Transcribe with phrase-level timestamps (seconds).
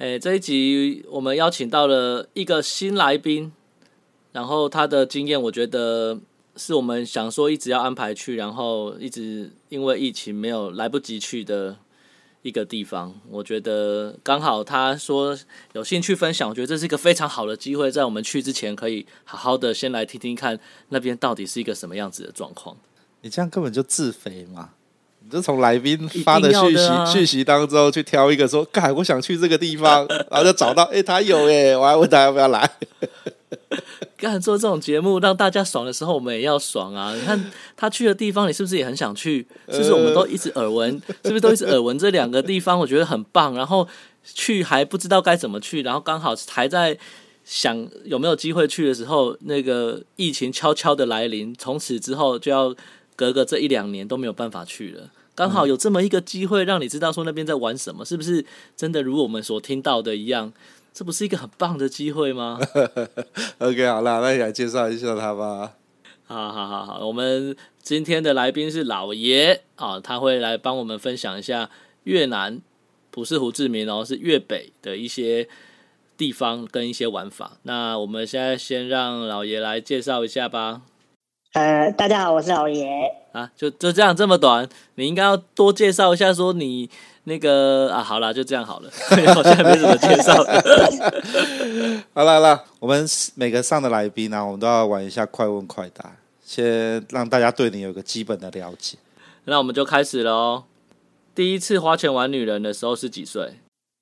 [0.00, 3.52] 诶，这一集我们邀请到了一个新来宾，
[4.32, 6.18] 然后他的经验，我觉得
[6.56, 11.76] 是我们想说一直要安排去，然后一直因为疫情没有来不及去的
[12.40, 13.14] 一个地方。
[13.28, 15.38] 我觉得刚好他说
[15.74, 22.74] 有兴趣分享，我觉得这是一个非常好的机会，在我们去之前可以好好的先来听听看那边到底是一个什么样子的状况。
[23.20, 24.70] 你这样根本就自肥嘛！
[25.30, 32.68] 你就从来宾发的讯息讯息当中去挑一个说，盖我想去这个地方， 然后就找到，哎、欸，他有哎，我还问他要不要来。
[34.18, 37.14] 干做这种节目让大家爽的时候，我们也要爽啊！
[37.14, 39.46] 你看他去的地方，你是不是也很想去？
[39.70, 41.00] 是不是我们都一直耳闻？
[41.24, 42.76] 是不是都一直耳闻这两个地方？
[42.76, 43.86] 我觉得很棒，然后
[44.24, 46.98] 去还不知道该怎么去，然后刚好还在
[47.44, 52.74] 想有没有机会去的时候，那个疫情悄悄的来临，从此之后就要。
[53.16, 58.44] 隔个这一两年都没有办法去了，刚好有这么一个机会，让你知道说那边在玩什么，是不是
[58.76, 60.52] 真的如我们所听到的一样？
[60.92, 62.58] 这不是一个很棒的机会吗？
[63.58, 65.74] OK，好了，那你来介绍一下他吧。
[66.26, 71.70] 好好好好，我们今天的来宾是老爷啊，他会来帮我们分享一下
[72.04, 72.60] 越南，
[73.10, 75.48] 不是胡志明哦，是越北的一些
[76.16, 77.58] 地方跟一些玩法。
[77.62, 80.82] 那我们现在先让老爷来介绍一下吧。
[81.52, 82.86] 呃，大家好，我是老爷
[83.32, 86.88] 啊，就就这样这么短，你应该要多介绍一下，说你
[87.24, 90.32] 那个啊，好了，就这样好了，我现在没什么介绍。
[92.14, 96.12] 好了好了，我们每个上的来宾呢、啊，我们都要玩一下快问快答，
[96.44, 98.96] 先让大家对你有个基本的了解。
[99.46, 100.62] 那我们就开始喽。
[101.34, 103.54] 第一次花钱玩女人的时候是几岁？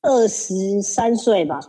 [0.03, 1.61] 二十三岁吧。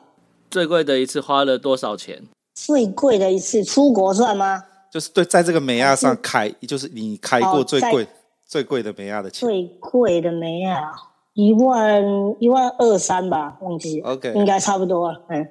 [0.51, 2.23] 最贵的一次花了多少钱？
[2.53, 4.65] 最贵的一次出国算吗？
[4.91, 8.07] 就是对，在这个美亚上开，就是你开过最贵、哦、
[8.45, 9.47] 最贵的美亚的钱。
[9.47, 10.91] 最贵的美亚
[11.33, 12.03] 一万
[12.39, 14.01] 一万二三吧，忘记。
[14.01, 15.21] OK，应该差不多了。
[15.29, 15.47] 嗯，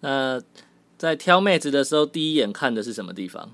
[0.00, 0.42] 那
[0.96, 3.50] 在挑妹子的时候，第一眼看的是什么地方？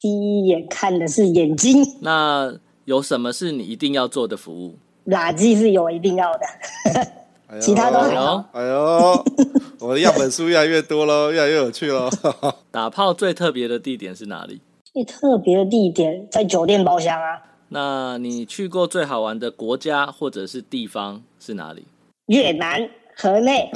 [0.00, 1.82] 第一眼看的是眼睛。
[2.00, 2.52] 那
[2.84, 4.76] 有什么是你一定要做的服务？
[5.06, 8.44] 垃圾是有一定要的，其他都还好。
[8.52, 9.24] 哎呦，
[9.80, 12.10] 我的样本数越来越多喽，越来越有趣喽。
[12.70, 14.60] 打炮最特别的地点是哪里？
[14.92, 17.40] 最特别的地点在酒店包厢啊。
[17.68, 21.84] 那你去过最好玩的国家或者是地方是哪里？
[22.26, 22.86] 越南
[23.16, 23.70] 河内。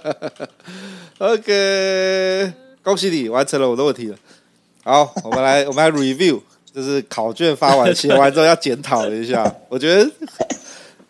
[1.18, 4.16] OK，恭喜你完成了我的问题了。
[4.82, 6.40] 好，我们来我们来 review，
[6.72, 9.54] 就是考卷发完写完之后要检讨一下。
[9.68, 10.10] 我觉得，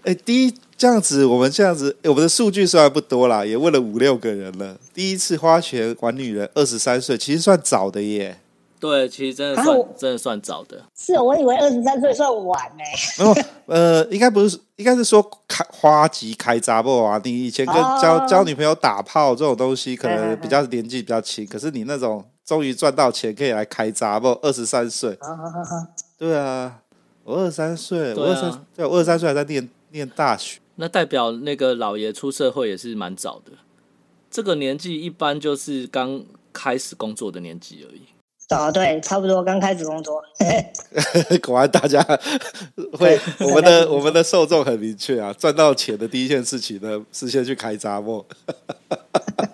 [0.02, 4.76] 哎，第一这样子，我们这样子，我们的数据虽然不多啦，也问了五六个人了。
[4.92, 8.38] 第一次花钱玩女人，二十三岁，其实算早的耶。
[8.82, 10.82] 对，其实真的算真的算早的。
[10.98, 12.82] 是，我以为二十三岁算晚呢。
[13.24, 13.32] 哦，
[13.66, 17.20] 呃，应该不是，应该是说开花级开闸不啊？
[17.22, 21.46] 你以前跟交、哦、交女朋友打炮这种东西，可能比较年纪比较轻。
[21.46, 24.30] 可是你那种终于赚到钱可以来开闸不？
[24.42, 25.16] 二十三岁。
[26.18, 26.80] 对啊，
[27.22, 30.58] 我二十三岁，我二十三，对，我二十三岁还在念念大学。
[30.74, 33.52] 那代表那个老爷出社会也是蛮早的。
[34.28, 38.02] 这个年纪一般就是刚开始工作的年纪而已。
[38.52, 40.22] 啊，对，差不多刚开始工作。
[41.42, 42.02] 果然大家
[42.98, 48.24] 会，我们的我们的受众很明确啊，赚到钱的第一件事情呢，是先去开闸莫。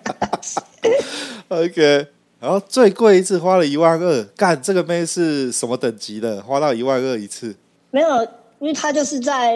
[1.49, 2.07] OK，
[2.39, 6.41] 然后最贵一次花了一万二，干这个妹是什么等级的？
[6.41, 7.55] 花到一万二一次？
[7.91, 8.23] 没有，
[8.59, 9.55] 因为他就是在，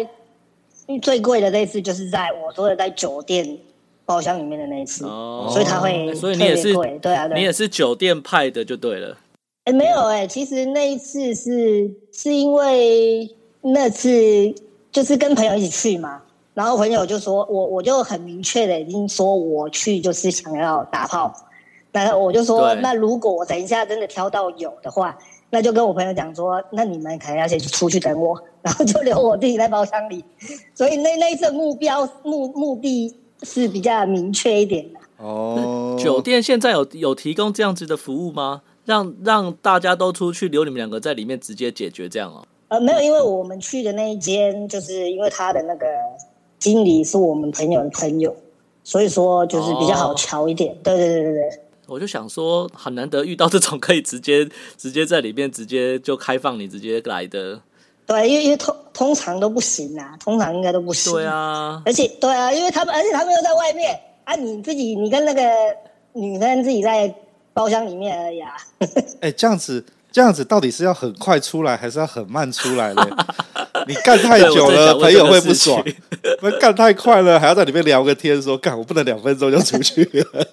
[0.87, 3.57] 因为最贵的那次就是在我说的在酒店。
[4.05, 9.17] 包厢里面的那一次，哦、所以他会，所以你也是对啊，对，你也是酒店派的就对了。
[9.65, 13.29] 哎、欸，没有哎、欸，其实那一次是是因为
[13.61, 14.53] 那次
[14.91, 16.21] 就是跟朋友一起去嘛，
[16.53, 21.33] 然后朋友就说我我就很明确的已经说我去就是想要打炮，
[21.91, 25.17] 那我就说那如果我等一下真的挑到有的话，
[25.49, 30.25] 那就跟我朋友讲说，那你们可能要先出去等我，然后就留我自己在包厢里。
[30.75, 33.15] 所以那那一次目标目目的。
[33.45, 35.97] 是比较明确一点的哦。
[35.99, 38.61] 酒店现在有有提供这样子的服务吗？
[38.85, 42.45] 让让大家都出去，留你们两个在里面直接解决这样哦？
[42.69, 45.85] 呃，没有，因为我们去的那一间，就是因为他的那个
[46.59, 48.35] 经理是我们朋友的朋友，
[48.83, 50.75] 所以说就是比较好瞧一点。
[50.83, 51.59] 对对对对对。
[51.85, 54.47] 我就想说，很难得遇到这种可以直接
[54.77, 57.61] 直接在里面直接就开放你直接来的。
[58.05, 61.13] 对，因为因为通通常都不行啊，通常应该都不行。
[61.13, 65.43] 对啊，而且对啊，因为他们而且他们又在外面啊，你自己你跟那个
[66.13, 67.13] 女生自己在
[67.53, 68.51] 包厢里面而已啊。
[69.21, 73.07] 哎、欸，这样子这样子到底是要很快出来，还是要很慢出来呢？
[73.87, 75.83] 你干太久了，朋友会不爽。
[76.39, 80.47] 不干太快了，还要在里面聊个天，说干我不能两分钟就出去了。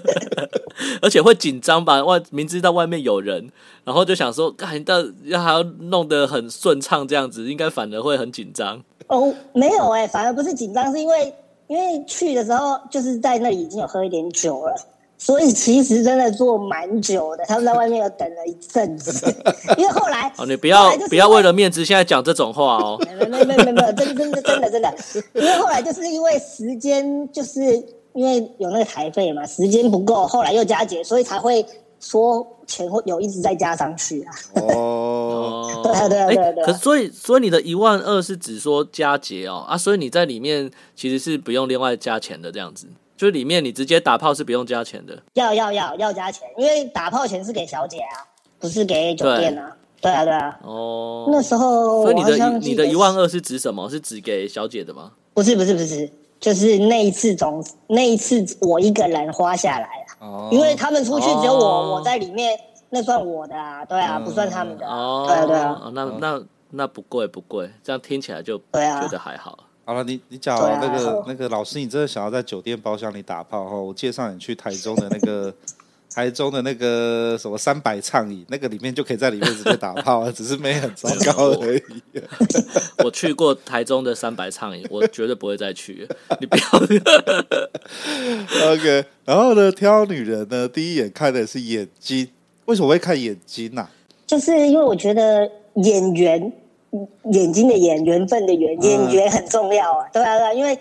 [1.02, 2.02] 而且会紧张吧？
[2.04, 3.50] 外明知道外面有人，
[3.84, 8.82] 然后就想说，干到要还要弄得很顺畅，这样子应该反而会很紧张。
[9.06, 11.32] 哦，没有哎、欸，反而不是紧张，是因为
[11.68, 14.74] 因为去的时候就是在那里已经有喝一点酒了。
[15.22, 19.32] 所以其实真的做蛮久的，他们在外面有等了一阵子，
[19.76, 24.94] 因为后来哦，你不要不要为了面子现在讲这种话哦，没没没没没，真真的真的真的，
[25.34, 27.60] 因为后来就是因为时间，就是
[28.14, 31.64] 因为有那个台费嘛，时间不够，后来又加节，所以才会
[32.00, 34.32] 说钱会有一直在加上去啊。
[34.54, 36.66] 哦， 对啊对啊对啊对啊。
[36.66, 42.86] 可是所以所以你的一万二是只说加节哦啊，所以你在里面其实是不用另外加钱的这样子。
[43.20, 48.24] 就是里面你直接打炮是不用加钱的，要要要要加钱，因为打炮钱是给小姐啊，
[48.58, 49.76] 不是给酒店啊。
[50.00, 50.58] 对，啊对啊。
[50.62, 51.28] 哦。
[51.30, 53.90] 那时候，所以你的你的一万二是指什么？
[53.90, 55.12] 是指给小姐的吗？
[55.34, 60.26] 不是不是不是，就是那一次总那一次我一个人花下来了。
[60.26, 60.48] 哦。
[60.50, 62.58] 因为他们出去只有我，哦，我在里面，
[62.88, 64.96] 那算我的啊，对啊，不算他们的啊。
[64.96, 65.24] 哦。
[65.28, 65.90] 对啊对啊。
[65.92, 69.58] 那那那不贵不贵，这样听起来就对啊觉得还好。
[69.90, 73.74] 好了，你你讲那个、啊、那个老师，你真的想要在酒店包厢里打炮哈？
[73.76, 75.52] 我介绍你去台中的那个
[76.14, 81.82] 台中的那个什么三百畅饮，那个里面就可以在里面直接打炮， 只是没很糟糕而已。
[83.02, 86.06] 我去过台中的三百畅饮，我绝对不会再去。
[86.38, 86.64] 你不要。
[88.70, 92.28] OK，然后呢，挑女人呢，第一眼看的是眼睛，
[92.66, 93.90] 为什么会看眼睛呢、啊？
[94.24, 96.52] 就是因为我觉得演员。
[97.30, 100.08] 眼睛的眼，缘分的缘，眼缘很重要啊！
[100.12, 100.76] 对啊，对啊，因为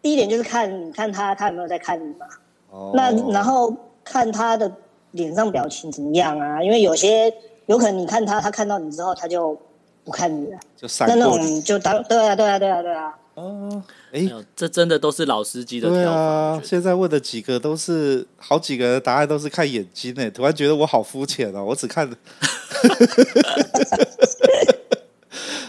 [0.00, 2.26] 第一点就是看，看他，他有没有在看你嘛。
[2.70, 2.92] 哦。
[2.94, 3.74] 那然后
[4.04, 4.70] 看他的
[5.12, 6.62] 脸上表情怎么样啊？
[6.62, 7.32] 因为有些
[7.66, 9.58] 有可能你看他，他看到你之后，他就
[10.04, 10.58] 不看你了。
[10.76, 11.08] 就闪。
[11.08, 13.18] 那那种就当对啊，对啊，对啊，对啊。
[13.34, 13.82] 哦。
[14.12, 15.88] 哎，这真的都是老司机的。
[15.88, 22.08] 对啊，现在问的几个都是好几个答案都是看眼睛诶，突然觉得我好肤浅哦，我只看。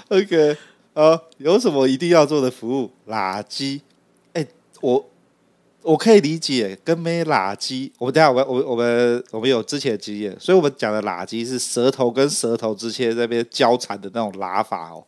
[0.10, 0.58] OK，
[0.96, 2.90] 啊，有什么一定要做的服务？
[3.08, 3.80] 垃圾，
[4.34, 4.48] 哎、欸，
[4.82, 5.06] 我
[5.84, 7.92] 我可以理解，跟没垃圾。
[8.00, 15.06] 我们等下，我我我们我们有之前的经验，所以我们讲的垃圾是舌头跟舌头之间那边交缠的那种拉法哦，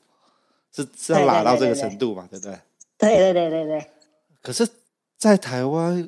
[0.72, 2.28] 是是要拉到这个程度嘛？
[2.30, 2.60] 对不对？
[3.00, 3.86] 对对对对对。
[4.44, 4.68] 可是，
[5.18, 6.08] 在台湾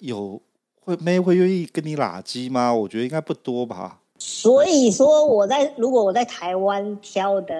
[0.00, 0.38] 有
[0.80, 2.74] 会没会愿意跟你拉鸡吗？
[2.74, 4.00] 我觉得应该不多吧。
[4.18, 7.54] 所以说，我在如果我在台湾挑的。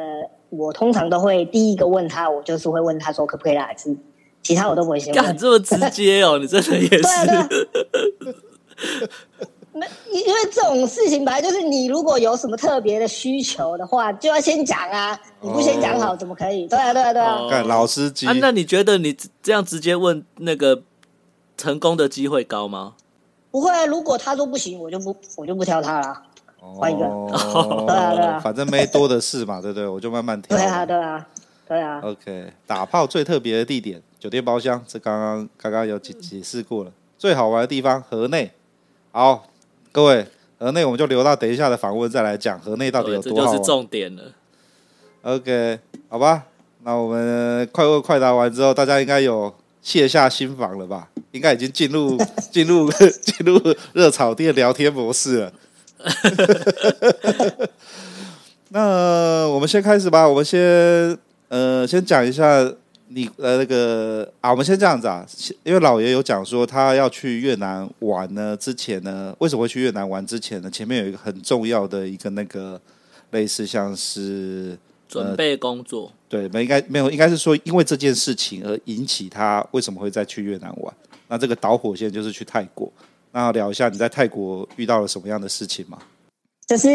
[0.56, 3.96] 我通常都会第一个问他，我就是会问他说可不可以来吃，
[4.42, 5.24] 其他我都不会先问。
[5.24, 6.90] 干这么直接哦，你真的也是。
[7.02, 7.48] 对啊，对啊。
[9.76, 15.18] 那因为这种事情本来就是你如果有什么特别的需求的话，就要先讲啊。
[15.40, 16.66] 你不先讲好，怎么可以？
[16.68, 17.48] 对啊，对啊，对啊。
[17.50, 18.26] 干老司机。
[18.26, 20.82] 啊，那你觉得你这样直接问那个
[21.56, 22.94] 成功的机会高吗？
[23.50, 26.22] 不会啊，如果他说不行，我就不我就不挑他了。
[26.72, 29.86] 换一个，哦、对啊对啊，反正没多的事嘛，对不对？
[29.86, 30.56] 我就慢慢挑。
[30.56, 31.26] 对啊对啊
[31.68, 32.00] 对啊。
[32.02, 36.90] OK，打炮最特别的地点，酒店包厢，这刚刚刚刚有解解释过了。
[37.18, 38.50] 最好玩的地方，河内。
[39.12, 39.46] 好，
[39.92, 40.26] 各位，
[40.58, 43.52] 河内我们就留到等一下的访问再来讲，河内到底有多好玩？
[43.52, 44.22] 这就是重点了。
[45.22, 45.78] OK，
[46.08, 46.44] 好吧，
[46.82, 51.08] 那我们快问快答完之后，大家应该有卸下心防了吧？
[51.30, 52.16] 应该已经进入
[52.50, 52.90] 进入
[53.22, 53.58] 进入
[53.92, 55.52] 热炒店聊天模式了。
[58.70, 60.28] 那我们先开始吧。
[60.28, 61.16] 我们先
[61.48, 62.60] 呃，先讲一下
[63.08, 65.24] 你呃那个啊，我们先这样子啊，
[65.62, 68.56] 因为老爷有讲说他要去越南玩呢。
[68.56, 70.24] 之前呢，为什么会去越南玩？
[70.26, 72.80] 之前呢，前面有一个很重要的一个那个
[73.30, 74.76] 类似像是
[75.08, 76.12] 准备工作。
[76.28, 80.92] 对，没应该没有，应该是说因为这件事情而引起他为什么会再去越南玩？
[81.28, 82.92] 那这个导火线就是去泰国。
[83.34, 85.98] 那聊一下你在泰国遇到了什么样的事情吗？
[86.68, 86.88] 就是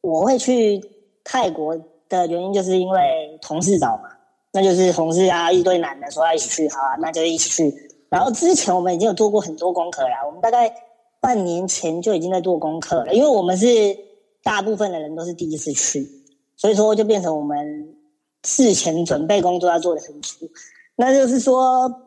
[0.00, 0.80] 我会去
[1.24, 1.76] 泰国
[2.08, 4.08] 的原因，就是因为同事找嘛，
[4.52, 7.74] 那就是同事啊，一堆男的说要一起去，好啊，那就一起去。
[8.08, 10.72] 然后之前我们已经有做过很多功课了，我们大概
[11.18, 13.66] 半年前就已经在做功课了，因为我们是
[14.44, 16.08] 大部分的人都是第一次去，
[16.56, 17.96] 所以说就变成我们
[18.44, 20.48] 事前准备工作要做的很足。
[20.94, 22.04] 那就是说。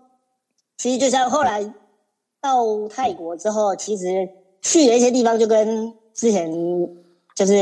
[0.77, 1.61] 其实就像后来
[2.41, 4.27] 到泰国之后，其实
[4.61, 6.51] 去的一些地方就跟之前
[7.35, 7.53] 就是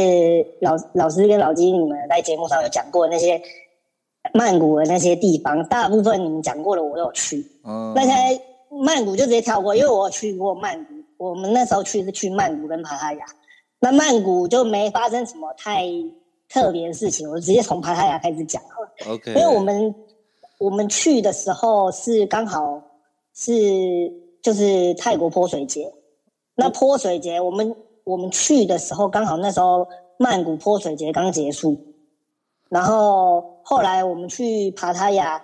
[0.61, 3.41] 老老师跟老金你们在节目上有讲过那些
[4.33, 7.45] 曼谷的那些地方，大部分你们讲过的我都有去。
[7.63, 10.93] 嗯，那现在曼谷就直接跳过，因为我有去过曼谷。
[11.17, 13.25] 我们那时候去是去曼谷跟帕塔雅，
[13.81, 15.85] 那曼谷就没发生什么太
[16.47, 18.61] 特别的事情，我直接从帕塔雅开始讲。
[19.05, 19.93] OK，因为我们
[20.59, 22.81] 我们去的时候是刚好
[23.35, 23.51] 是
[24.41, 25.93] 就是泰国泼水节，
[26.55, 31.77] 那泼水节我们我们去的时候刚好那时候曼谷泼水节刚结束，
[32.69, 35.41] 然后后来我们去帕塔亚，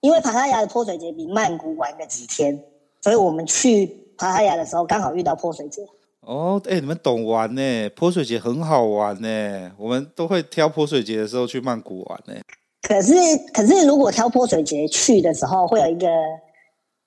[0.00, 2.64] 因为帕塔亚的泼水节比曼谷晚个几天，
[3.00, 4.00] 所以我们去。
[4.16, 5.82] 帕塔亚的时候刚好遇到泼水节
[6.20, 7.88] 哦，哎、欸，你们懂玩呢？
[7.96, 12.34] 泼水节很好玩呢，我们都会挑泼水节的时候去曼谷玩呢。
[12.80, 13.12] 可是，
[13.52, 16.06] 可是如果挑泼水节去的时候，会有一个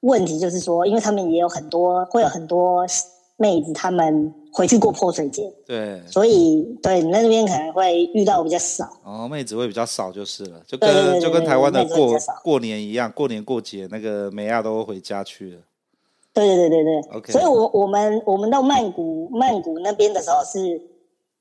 [0.01, 2.86] 问题，就是说，因为他们也有很多，会有很多
[3.38, 8.89] 妹子，他们回去过泼水节，对，所以对你在那边可能会遇到比较少。
[9.04, 15.58] 哦，妹子会比较少就是了，就跟就跟台湾的过过年一样，过年过节那个美亚都回家去了。
[16.34, 17.32] 对对对对对，Okay.
[17.32, 20.80] 所以我我们我们到曼谷曼谷那边的时候是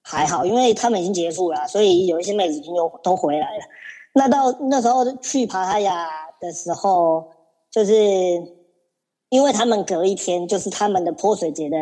[0.00, 3.64] 还好，因为他们已经结束了，所以有一些妹子已经又都回来了。
[4.14, 6.08] 那到那时候去爬塔雅
[6.40, 7.28] 的时候，
[7.76, 7.94] 就是
[9.28, 11.76] 因为他们隔一天就是他们的泼水节的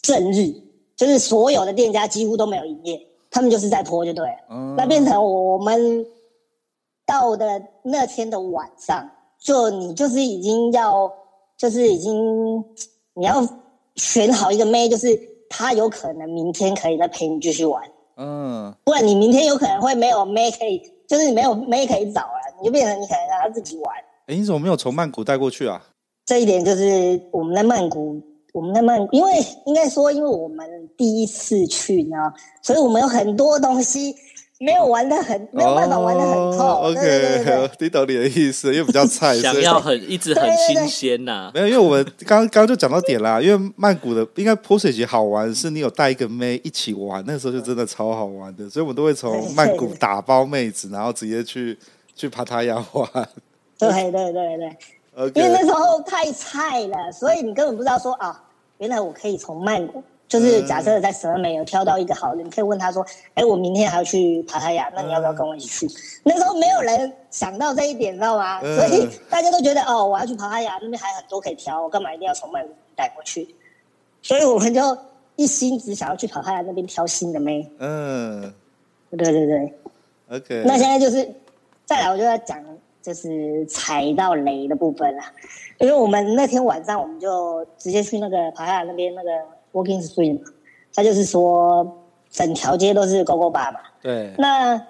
[0.00, 0.54] 正日，
[0.94, 4.36] 就是所有的店家几乎都没有营业，他们就是在泼就对了。
[4.50, 6.06] 嗯，那变成我们
[7.04, 11.12] 到的那天的晚上，就你就是已经要。
[11.58, 12.62] 就是已经
[13.14, 13.42] 你要
[13.94, 15.18] 选好一个妹，就是
[15.48, 17.82] 他有可能明天可以再陪你继续玩，
[18.18, 20.78] 嗯，不然你明天有可能会没有妹可以，
[21.08, 23.94] 就是你没有妹可以找了，你就变成你可能让他自己玩。
[24.26, 25.82] 哎，你怎么没有从曼谷带过去啊？
[26.24, 28.20] 这一点就是我们在曼谷，
[28.52, 29.32] 我们在曼谷，因为
[29.66, 30.66] 应该说，因为我们
[30.96, 32.16] 第一次去呢，
[32.62, 34.14] 所以我们有很多东西。
[34.58, 36.64] 没有玩的很，没有办法玩的很透。
[36.66, 41.50] Oh, OK，听懂你的意思，因为比较菜，想要很一直很新鲜呐、啊。
[41.52, 43.38] 没有，因为我们刚刚就讲到点啦。
[43.38, 48.66] 因为曼谷的应该泼水节好玩，是你有带一个妹一起玩，那时候就真的超好玩的。
[48.70, 51.76] 所以我们都会从曼谷打包妹子，然后直接去
[52.14, 53.28] 去帕塔亚玩。
[53.78, 54.76] 对对对对.
[55.34, 58.44] 因为那时候太菜了，所以你根本不知道说啊，
[58.78, 60.02] 原来我可以从曼谷。
[60.28, 68.60] 就是假设在蛇美有挑到一个好的，你可以问他说：“哎，我明天还要去帕塔亚，那你要不要跟我一起去？”那时候没有人想到这一点，知道吗？
[68.60, 73.54] 所以 大家都觉得哦，我要去帕塔亚，那边还很多可以挑，我干嘛一定要从曼谷带过去？
[74.20, 74.98] 所以我们就
[75.36, 77.70] 一心只想要去帕塔亚那边挑新的妹。
[77.78, 78.52] 嗯，
[79.10, 79.74] 对对对
[80.28, 80.64] ，OK。
[80.66, 81.24] 那现在就是
[81.84, 82.60] 再来，我就要讲
[83.06, 85.32] 就是踩到雷的部分啊，
[85.78, 89.30] 因为我们那天晚上我们就直接去那个帕塔亚那边那个。
[89.72, 90.40] Walking Street 嘛，
[90.94, 91.98] 他就是说
[92.30, 93.80] 整条街都是 Gogo Bar 嘛。
[94.00, 94.32] 对。
[94.38, 94.80] 那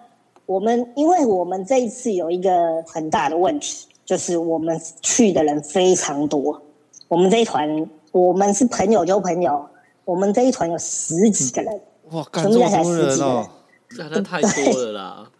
[0.44, 6.62] 我们，因为我们这一次有一个很大的问题，就是我们去的人非常多。
[7.08, 9.66] 我们这一团，我们是朋友就朋友，
[10.04, 11.80] 我们这一团有十几个人。
[12.12, 13.44] 哇，干这么多人哦！
[13.98, 15.30] 那太多了啦。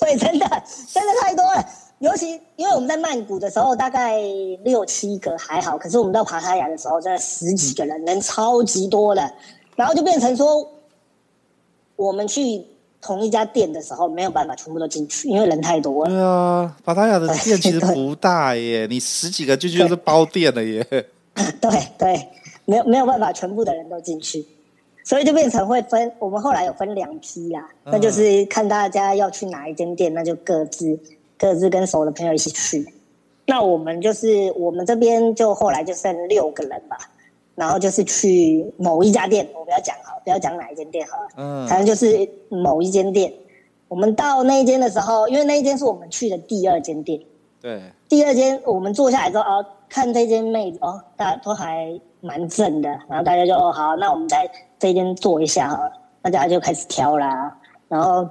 [0.00, 1.64] 对，真的，真的太多了。
[2.02, 4.20] 尤其因为我们在曼谷的时候大概
[4.64, 9.32] 六七个还好，可是我们到爬塔亚的时候真的十几个人，人超级多的，
[9.76, 10.68] 然后就变成说，
[11.94, 12.66] 我们去
[13.00, 16.10] 同一家店的时候没有办法全部都进去，因为人太多了。
[16.10, 20.84] 对啊，帕塔雅的店其实不大耶，你十几个进去就是包店了耶。
[21.60, 22.28] 对对，
[22.64, 24.44] 没有没有办法全部的人都进去，
[25.04, 30.98] 所以就变成会分，我们后来有分两批啦，那就是看大家要去哪一间店，那就各自。
[31.42, 32.94] 各自跟熟的朋友一起去，
[33.46, 36.96] 那我们就是我们这边就后来就剩六个人吧，
[37.56, 43.34] 然后就是去某一家店，我不要讲好，不要讲哪一间店好了，嗯，反正就是某一间店。
[43.88, 47.20] 我们到那一间的时候，因为那一间是我们去的第二间店，
[47.60, 57.58] 对，第二间我们坐下来之后哦，看这间妹子哦，大家都还蛮正的，然后大家就哦好，那我们在这间坐一下好了，大家就开始挑啦，
[57.88, 58.28] 然后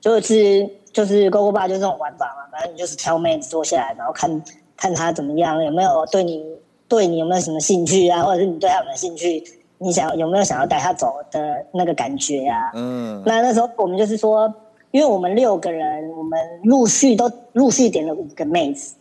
[0.00, 0.79] 就是。
[0.92, 4.42] 就是 Gogo Bar 就这种玩法嘛，反正你就是挑妹子坐下来，然后看
[4.76, 6.44] 看她怎么样，有没有对你
[6.88, 9.42] 对你有没有什么兴趣啊，或者是你对她有没有兴趣，
[9.78, 12.72] 你想有没有想要带她走的那个感觉啊？
[12.74, 14.52] 嗯，那那时候我们就是说，
[14.90, 18.96] 因为我们六个人，我们陆续都陆续点了五个妹子，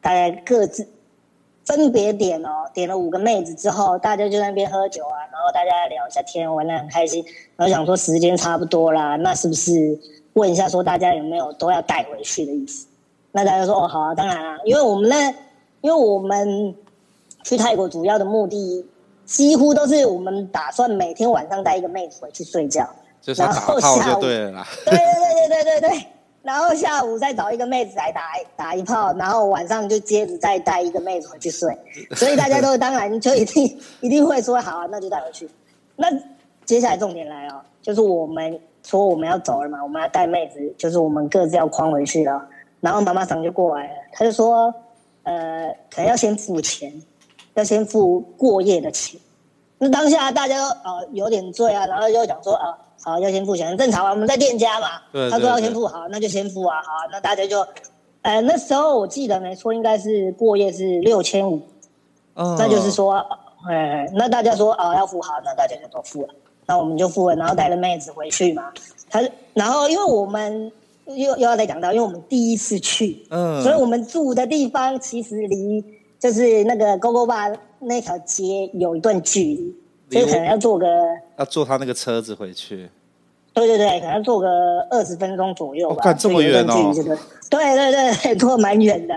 [0.00, 0.86] 大概各自
[1.64, 7.24] 分别点哦，点了五个妹子之后，大家就在那边喝酒啊，然后大家聊一下天，玩的很开心，
[7.56, 9.98] 然后想说时间差不多啦，那是不是？
[10.36, 12.86] 问一下，说大家有没有都要带回去的意思？
[13.32, 15.16] 那大家说哦，好啊，当然啊，因为我们呢
[15.80, 16.74] 因为我们
[17.42, 18.84] 去泰国主要的目的，
[19.24, 22.88] 几乎都是我们打算每天晚上带一个妹子回去睡觉，
[23.20, 23.78] 就是打炮
[24.14, 24.66] 就对了啦。
[24.84, 26.06] 对对对对对对对。
[26.42, 28.22] 然后下午再找一个妹子来打
[28.56, 31.76] 打一炮，然后晚上就接着再带一个妹子回去睡。
[32.14, 35.48] 所以大家都 当然就一定一定会说好啊，那就带回去。
[35.96, 36.06] 那
[36.64, 42.46] 接下来重点来了，就是我们说我们要走了嘛，我们要带妹子，就是我们各自要框回去了。
[42.80, 44.72] 然后妈妈桑就过来了，他就说，
[45.24, 46.92] 呃，可能要先付钱，
[47.54, 49.20] 要先付过夜的钱。
[49.78, 52.68] 那当下大家都呃有点醉啊，然后就讲说啊。
[52.68, 54.10] 呃好，要先付钱，正常啊。
[54.10, 56.78] 我们在店家嘛，对对对，他说要先付，好，那就先付啊。
[56.82, 57.64] 好，那大家就，
[58.22, 61.62] 呃，那时候我记得没错，应该是过夜是六千五，
[62.34, 63.24] 那就是说，
[63.68, 66.34] 哎，那大家说啊、呃、要付好，那大家就都付了，
[66.66, 68.72] 那我们就付了，然后带了妹子回去嘛。
[69.08, 69.22] 他，
[69.54, 70.70] 然后因为我们
[71.06, 75.84] 又又要再讲到，因为我们第一次去，嗯，所以我们住的地方其实离
[76.18, 79.74] 就是那个勾勾吧那条街有一段距离，
[80.10, 80.86] 所以可能要坐个
[81.38, 82.88] 要坐他那个车子回去。
[83.54, 84.48] 对对对，可能坐个
[84.90, 86.02] 二十分钟左右吧。
[86.02, 86.92] 看、哦、这么远哦。
[87.48, 89.14] 对对对， 坐蛮远的。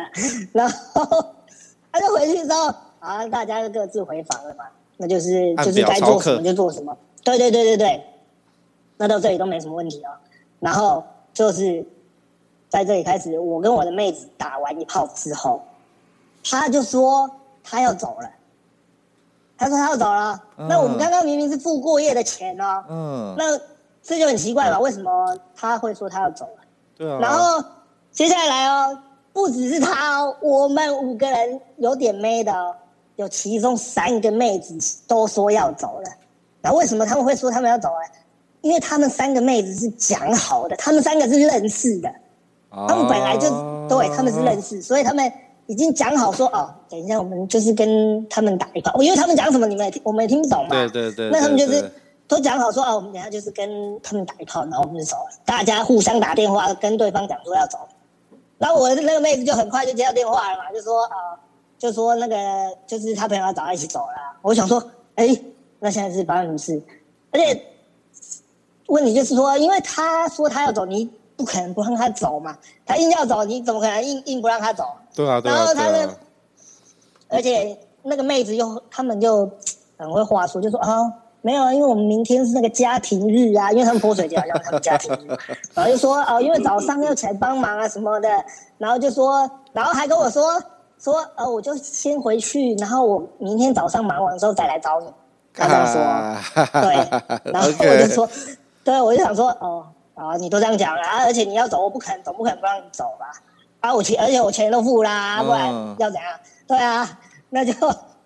[0.53, 1.03] 然后
[1.91, 4.63] 他就回去之后，啊，大家就各自回房了嘛。
[4.96, 6.96] 那就是就是该做什么就做什么。
[7.38, 8.03] 对对对对对。
[8.98, 10.19] 那到这里都没什么问题啊。
[10.59, 11.86] 然后就是
[12.69, 15.62] 在这里开始，我跟我的妹子打完一炮之后，
[16.43, 17.29] 他就说
[17.63, 18.29] 他要走了。
[19.57, 20.43] 他说他要走了。
[20.57, 22.83] 嗯、那我们刚刚明明是付过夜的钱哦。
[22.89, 23.36] 嗯。
[23.38, 23.59] 那。
[24.01, 24.79] 这就很奇怪了？
[24.79, 26.63] 为什么他会说他要走了？
[26.98, 27.19] 对啊。
[27.19, 27.62] 然后
[28.12, 28.98] 接下来哦，
[29.33, 32.74] 不只是他哦，我们五个人有点妹的哦，
[33.17, 36.09] 有其中三个妹子都说要走了。
[36.62, 38.20] 那为什么他们会说他们要走呢？
[38.62, 42.10] 因为他们三个妹子是讲好的，他们三个是认识的，
[42.70, 43.50] 他们本来就
[43.88, 45.32] 对，他们是认识，所以他们
[45.68, 50.69] 已经讲好说哦，等一下我们就是跟他们打一炮，因为他们讲什么你们也听，我们也听不懂嘛。
[50.69, 51.30] 对对对。
[51.30, 51.91] 那他们就是。
[52.30, 55.32] 都讲好说哦，我们等下就是跟他们打一炮，然后我们就走了。
[55.43, 57.80] 大家互相打电话跟对方讲说要走，
[58.60, 61.39] 然后我的那个妹子就很快就接到电话了嘛，就说啊、呃，
[61.80, 62.36] 就说那个
[62.86, 64.38] 就是他朋友要找他一起走了。
[64.43, 64.80] 我想说，
[65.15, 65.36] 哎，
[65.80, 66.82] 那现在是发生什么事？
[67.32, 67.62] 而且
[68.88, 72.58] 问题就是说，因为他说他要走，你不可能不让他走嘛。
[72.86, 74.86] 他硬要走，你怎么可能硬硬不让他走？
[75.15, 75.56] 对啊，对啊。
[75.56, 76.15] 然后他的，啊、
[77.30, 79.50] 而且那个妹子又他们就
[79.98, 81.13] 很会话说，就说啊。
[81.42, 85.38] 没有啊，因为我们明天是那个家庭日啊，因为他们泼水节好像他们家庭日，
[85.74, 88.28] 然后就说哦，因为早上要起来帮忙啊什么的，
[88.78, 90.62] 然后就说，然后还跟我说
[91.00, 95.08] 说呃，我就先回去，然后我明天早上忙完之后再来找你。
[95.53, 98.55] 他这样说，对，然后我就说，Okay.
[98.83, 99.85] 对，我就想说哦，
[100.15, 103.31] 啊，你都这样讲了啊，而且你要走，我不可能，总不可能不让你走吧？
[103.81, 105.67] 啊，我钱，而且我钱都付啦，不然
[105.99, 106.25] 要怎样？
[106.67, 107.73] 对啊，那就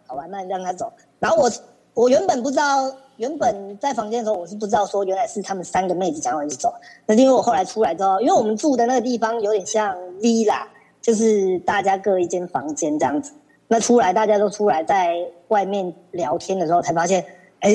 [0.07, 0.91] 好吧，那你让他走。
[1.19, 1.51] 然后我
[1.93, 2.91] 我原本不知道。
[3.17, 6.73] 原本在房间的时候，我是不知道说原来是他们三个妹子讲完就走。
[7.05, 10.63] 那是因为我后来出来之后，因为我们住的那个地方有点像 villa，
[10.99, 13.31] 就是大家各一间房间这样子。
[13.67, 15.15] 那出来大家都出来在
[15.53, 17.23] 外面聊天的时候，才发现，
[17.59, 17.73] 哎，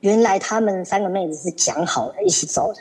[0.00, 2.80] 原来他们三个妹子是讲好了一起走的。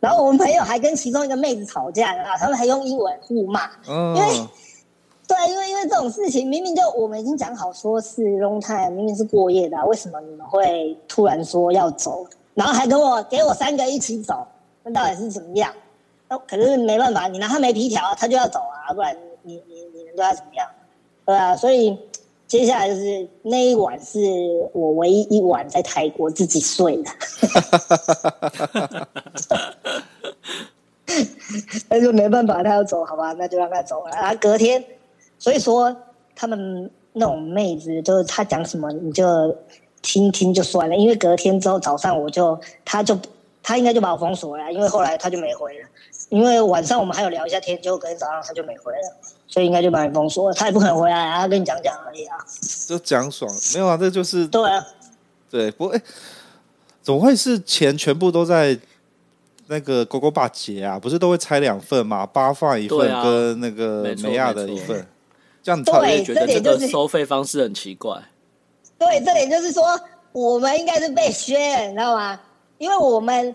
[0.00, 4.46] 然后我们朋友还跟其中一个妹子吵架啊，他们还用英文互骂，因为。
[5.28, 12.24] 对，因为因为这种事情，明明就我们已经讲好说是 long time，明明是过夜的，为什么你们会突然说要走？
[12.54, 14.46] 然后还跟我给我三个一起走，
[14.84, 15.72] 那到底是怎么样？
[16.28, 20.68] 那可是没办法，你拿他没皮条，他就要走啊，不然你你你能对他怎么样？
[21.24, 21.98] 对啊，所以
[22.46, 24.18] 接下来就是那一晚是
[24.72, 27.10] 我唯一一晚在泰国自己睡的。
[31.88, 34.34] 那就没办法，他要走，好吧，那就让他走了啊。
[34.34, 34.84] 隔天。
[35.38, 35.96] 所以说，
[36.34, 39.56] 他们那种妹子，就是他讲什么你就
[40.02, 40.96] 听听就算了。
[40.96, 43.18] 因为隔天之后早上，我就他就
[43.62, 45.88] 他应该就把我封锁了，因为后来他就没回了。
[46.28, 49.16] 因为晚上我们还有聊一下天，结果隔天早上他就没回了，
[49.48, 50.54] 所以应该就把你封锁了。
[50.54, 52.36] 他也不可能回来啊，他跟你讲讲而已啊。
[52.86, 54.86] 就讲爽，没有啊，这就是对啊，
[55.50, 56.02] 对，不过哎，
[57.02, 58.78] 怎么会是钱全部都在
[59.68, 60.98] 那个勾勾吧结啊？
[60.98, 62.24] 不是都会拆两份嘛？
[62.26, 65.06] 八放一份跟那个美亚的一份。
[65.62, 68.22] 这样子对，觉得这个收费方式很奇怪。
[68.96, 69.82] 对，这点就是说，
[70.30, 71.56] 我们应该是被削，
[71.88, 72.38] 你知道吗？
[72.78, 73.52] 因为我们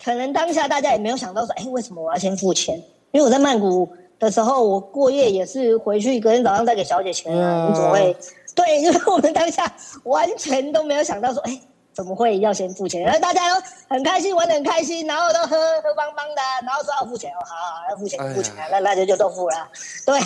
[0.00, 2.76] 可能当下大家也没有想到说，哎，为什么我要先付钱？
[3.10, 7.66] 因为我在曼谷的时候，我过夜也是回去隔天早上再给小姐钱啊。
[7.68, 8.16] 你怎么会？
[8.54, 11.60] 对，因为我们当下完全都没有想到说，哎，
[11.92, 13.00] 怎么会要先付钱？
[13.02, 19.68] 然后大家都很开心，玩的很开心，然后都喝喝邦邦的，然后说要付钱哦，好好要付钱，付钱，那那就就都付了，
[20.06, 20.20] 对。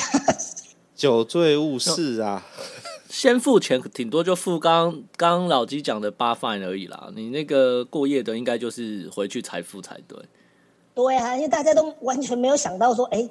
[0.94, 2.44] 酒醉误事啊。
[3.09, 7.11] 先付钱，顶多就付刚刚老鸡讲的八 fine 而已啦。
[7.14, 10.18] 你那个过夜的，应该就是回去才付才对。
[10.94, 13.28] 对啊，因为大家都完全没有想到说，哎，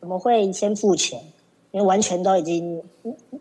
[0.00, 1.20] 怎么会先付钱？
[1.70, 2.82] 因为完全都已经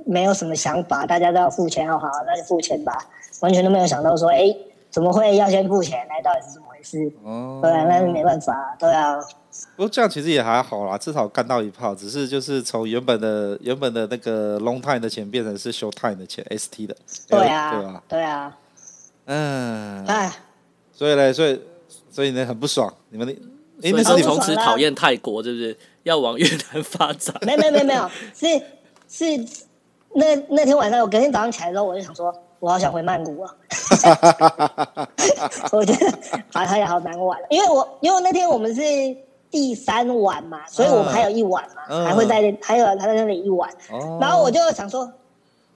[0.06, 3.08] 没有什么想法，大家都要付钱，好好，那就付钱吧。
[3.39, 4.54] 完全都没有想到说，哎，
[4.89, 6.06] 怎么会要先付钱？
[6.10, 7.10] 来，到底是怎么回事？
[7.24, 9.15] 哦，对啊，那是没办法，对啊。
[9.76, 11.96] 不过这样其实也还好啦，至少干到一炮。
[11.96, 16.96] 只是就是从原本的原本的那个 long time 的钱变成是 short time 的钱，ST 的。
[17.30, 18.58] 对啊，对啊，对啊。
[19.26, 20.32] 嗯，哎，
[20.91, 21.62] 所以呢，所以
[22.12, 22.93] 所以呢，很不爽。
[23.10, 23.36] 你们
[23.82, 27.36] 的，因为是从此讨厌泰国，是不是要往越南发展？
[27.42, 28.48] 没没没没有，是
[29.10, 29.46] 是
[30.13, 33.56] 那那天晚上，我隔天早上起来之后，我就想说，我好想回曼谷啊。
[35.72, 36.18] 我觉得
[36.54, 38.82] 好像也好难玩，因为我因为那天我们是。
[39.50, 45.10] 第三晚嘛，所以我们还有一晚嘛，嗯、还会在还有他在那里一晚，嗯、然后我就想说，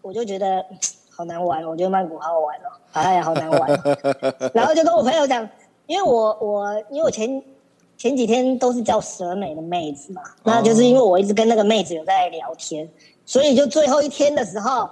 [0.02, 0.62] 我就觉得
[1.10, 3.70] 好难玩，我觉得曼谷好好玩哦，好像也好难玩，
[4.54, 5.48] 然后就跟我朋友讲，
[5.88, 7.42] 因为我我因为我前
[8.02, 12.90] 前几天都是叫蛇美的妹子嘛，嗯、那就是因为我一直跟那个妹子有在聊天，
[13.28, 14.90] 所以就最后一天的时候，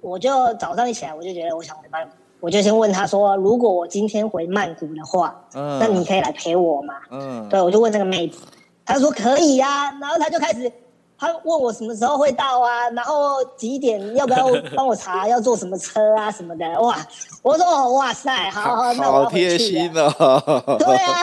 [0.00, 2.12] 我就早上一起来我就觉得我想回曼谷。
[2.38, 8.38] 我就先问她说：“如果我今天回曼谷的话，嗯，那你可以来陪我吗？”嗯，对，我就问那个妹子，
[8.84, 9.98] 她说可以呀、啊。
[10.00, 10.70] 然后她就开始，
[11.18, 14.46] 他问我什么时候会到啊，然后几点，要不要
[14.76, 16.64] 帮我查要坐什么车啊什么的。
[16.80, 16.96] 哇，
[17.42, 19.24] 我说哇塞，好，好，那我。
[19.24, 20.76] 好贴心哦。
[20.78, 21.22] 对啊。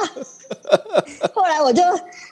[1.34, 1.84] 后来我就，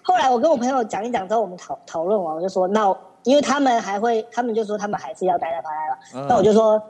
[0.03, 6.23] 后来我跟我朋友讲一讲之后，我们讨讨论完，我就说，那因为他们还会，他们就说他们还是要待在巴塞了。
[6.23, 6.81] 嗯、那我就说。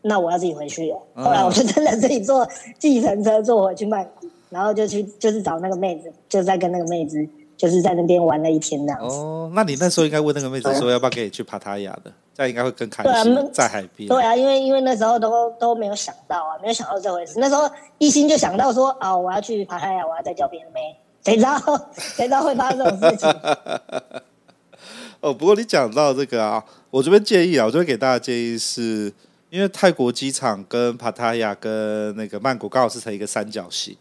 [0.00, 0.96] 那我要自己回去了。
[1.16, 2.46] 后来我就真的自己坐
[2.78, 9.16] 计程车坐回去曼谷，然后就去就是找那个妹子，就在跟那个妹子就是在那边玩了一天那样子。
[9.16, 13.34] 哦，那你那时候应该问那个妹子说要不要跟你去帕塔亚的，这样应该会更开心。
[13.34, 14.08] 对啊，在海边。
[14.08, 17.34] 对啊，因为因为那时候都都没有想到啊，没有想到这回事。
[17.38, 17.68] 那时候
[17.98, 21.58] 一心就想到说啊，我要去帕塔亚，我要再交别人妹，谁知道
[21.92, 23.28] 谁知道会发生这种事情？
[25.20, 29.12] 哦，不过你讲到这个啊，我这边建议啊，我这边给大家建议是。
[29.50, 33.96] 因为泰国机场跟帕塔亚跟那个曼谷刚好是成一个三角形，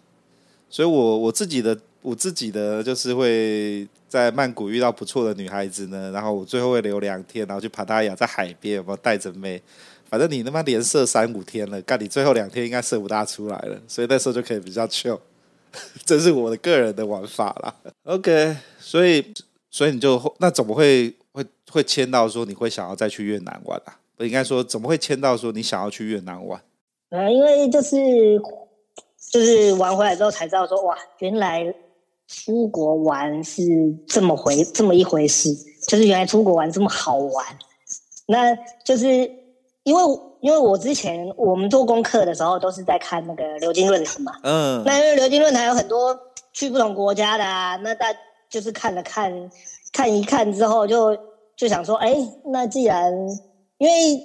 [0.70, 9.62] 所以我我自己的我自己的就是会在曼谷遇到不错的女孩子呢，然后我最后会留两天，然后去帕塔亚在海边有没有带着妹，
[10.10, 15.20] 反正你他妈连射三五天了，干你最后两天应该射不大出来了，所以那时候就可以比较 chill，
[16.06, 17.74] 这是我的个人的玩法啦。
[18.04, 19.34] OK，所以
[19.70, 24.00] 所以你就那怎么会会会签到说你会想要再去越南玩啊？
[24.16, 26.60] 不应该说，怎么会签到说你想要去越南玩？
[27.10, 27.96] 啊，因为就是
[29.32, 31.74] 就是玩回来之后才知道说，哇，原来
[32.28, 33.64] 出国玩是
[34.08, 35.54] 这么回这么一回事，
[35.88, 37.46] 就是原来出国玩这么好玩。
[38.28, 39.08] 那就是
[39.84, 40.02] 因为
[40.42, 46.18] 因为我之前我们做功课的时候都是在看那个流金论坛嘛，嗯，那因为流金论坛有很多
[46.52, 48.08] 去不同国家的啊，那大
[48.50, 49.50] 就是看了看
[49.94, 51.18] 看一看之后就
[51.56, 53.12] 就想说，哎，那既然
[53.78, 54.22] 因为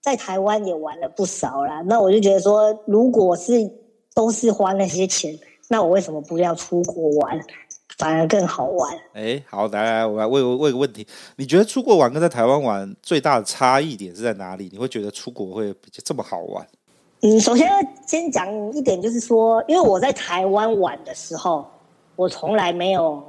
[0.00, 3.70] 在台湾也玩了不少啦，那我就觉得说，如果是
[4.14, 5.36] 都是花那些钱，
[5.72, 7.40] 那我为什么不要出国玩，
[7.96, 8.94] 反而更好玩？
[9.14, 11.06] 哎，好，来来，我来问问个问题，
[11.36, 14.68] 你觉得出国玩跟在台湾玩最大的差异点是在哪里？
[14.70, 16.66] 你会觉得出国会比较这么好玩？
[17.22, 17.70] 嗯，首先
[18.06, 21.66] 先讲一点，就是说，因为我在台湾玩的时候，
[22.16, 23.22] 我从来没有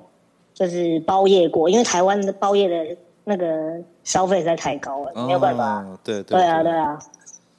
[0.53, 2.97] 就是包夜过，因为台湾的包夜的。
[3.25, 5.81] 那个消费实在太高了，哦、没有办法。
[6.03, 6.99] 对对，对，对啊，对啊，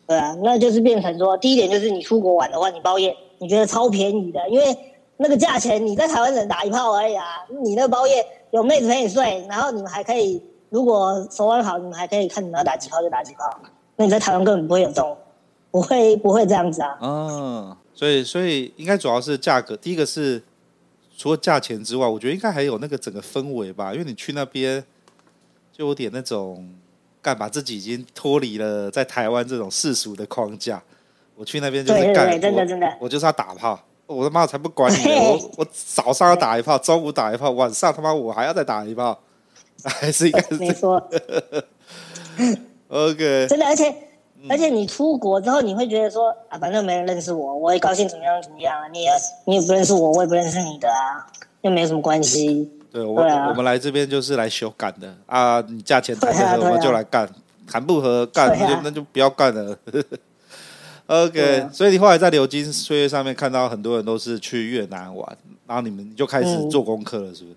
[0.07, 4.77] 对啊，那就是变成说，第一点就是你出国玩的话，你包夜，你觉得超便宜的，因为
[5.17, 7.25] 那个价钱你在台湾只能打一炮而已啊。
[7.63, 13.45] 你那个包夜有妹子陪你睡，然后你们还可以，如果手腕好，你们还可以看你们要打几炮就打几炮。
[13.97, 15.17] 那你在台湾根本不会有这种，
[15.71, 16.99] 不会不会这样子啊。
[17.01, 20.43] 嗯，所以所以应该主要是价格，第一个是
[21.17, 24.85] 除了价钱之外，我觉得应该还有那个整个氛围吧，因为你去那边。
[25.77, 26.73] 就有点那种，
[27.25, 30.83] 干把自己已经脱离了在台湾这种世俗的框架。
[31.35, 33.81] 我去那边就是干，真的真的，我就是要打炮。
[34.07, 35.11] 我他妈才不管你！
[35.11, 39.19] 我我早上要打一炮，中午打一炮，晚上他妈我还要再打一炮，
[39.83, 41.03] 还是应该是 没错。
[42.89, 43.89] OK，真的，而且、
[44.43, 49.11] 嗯、而且你出国之后，你会觉得说啊，反正没人认识我，我也高兴怎么样怎么样啊，你也
[49.47, 51.27] 你也不认识我，我也不认识你的啊，
[51.63, 52.71] 又没有什么关系。
[52.95, 55.13] 对，我我们来这边就是来修干的。
[55.27, 55.61] 啊！
[55.69, 57.27] 你价钱谈得合，我们就来干；
[57.67, 59.77] 谈不合干，那就那就不要干了。
[61.09, 67.57] OK，所以你后来在流金岁月上面看到很多人都是去越南玩，然后你们就开始做功课了，是不是？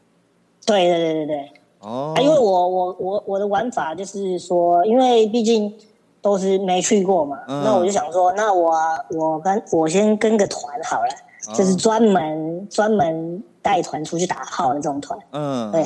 [0.65, 1.51] 对对对对对。
[1.81, 5.71] 哦，啊、因为我我我我的玩法就是说，因为毕竟
[6.19, 8.73] 都是没去过嘛，嗯、那我就想说，那我
[9.11, 11.09] 我跟我先跟个团好了，
[11.49, 15.19] 哦、就是专门专门带团出去打炮的这种团。
[15.31, 15.83] 嗯，对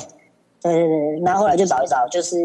[0.61, 2.37] 对对对，那后来就找一找，就是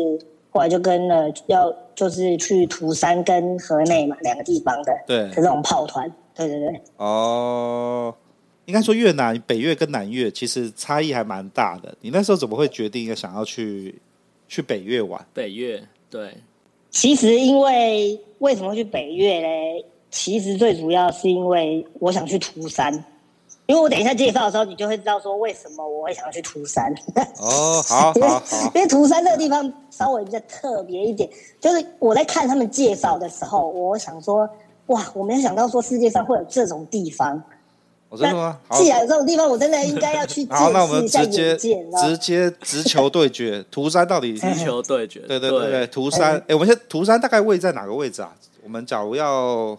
[0.50, 6.10] 后来就跟了要就是去涂山跟河内嘛两个地方的，对，的这种炮团。
[6.34, 6.80] 对对对。
[6.96, 8.14] 哦。
[8.64, 11.94] 应该说越南北越跟南越其实差异还蛮大的。
[12.00, 13.94] 你那时候怎么会决定要想要去
[14.48, 15.24] 去北越玩？
[15.32, 16.34] 北越对，
[16.90, 19.84] 其实因为为什么去北越嘞？
[20.10, 23.04] 其实最主要是因为我想去涂山，
[23.66, 26.94] 因为我等一下介绍的时候，你就会知道说为什么我会想要去涂山。
[27.38, 31.28] 哦，好， 好，好，因为涂山这个地方稍微比较特别一点，
[31.60, 34.48] 就是我在看他们介绍的时候，我想说，
[34.86, 37.42] 哇，我没有想到说世界上会有这种地方。
[38.08, 38.56] 我真的吗？
[38.70, 45.18] 既然有这种地方，我真的应该要去 好，那我们直接直接直球对决，涂山到底直球对决？
[45.22, 46.36] 对对对对，涂山。
[46.46, 48.32] 哎，我们现在图山大概位在哪个位置啊？
[48.62, 49.76] 我们假如要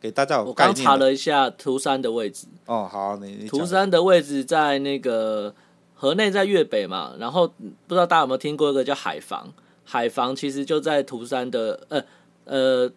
[0.00, 2.46] 给大家有概念，我刚查了一下涂山的位置。
[2.66, 5.54] 哦，好，你图山的位置在那个
[5.94, 7.14] 河内，在越北嘛。
[7.18, 7.48] 然后
[7.86, 9.52] 不知道大家有没有听过一个叫海防？
[9.84, 12.02] 海防其实就在涂山的呃
[12.44, 12.92] 呃，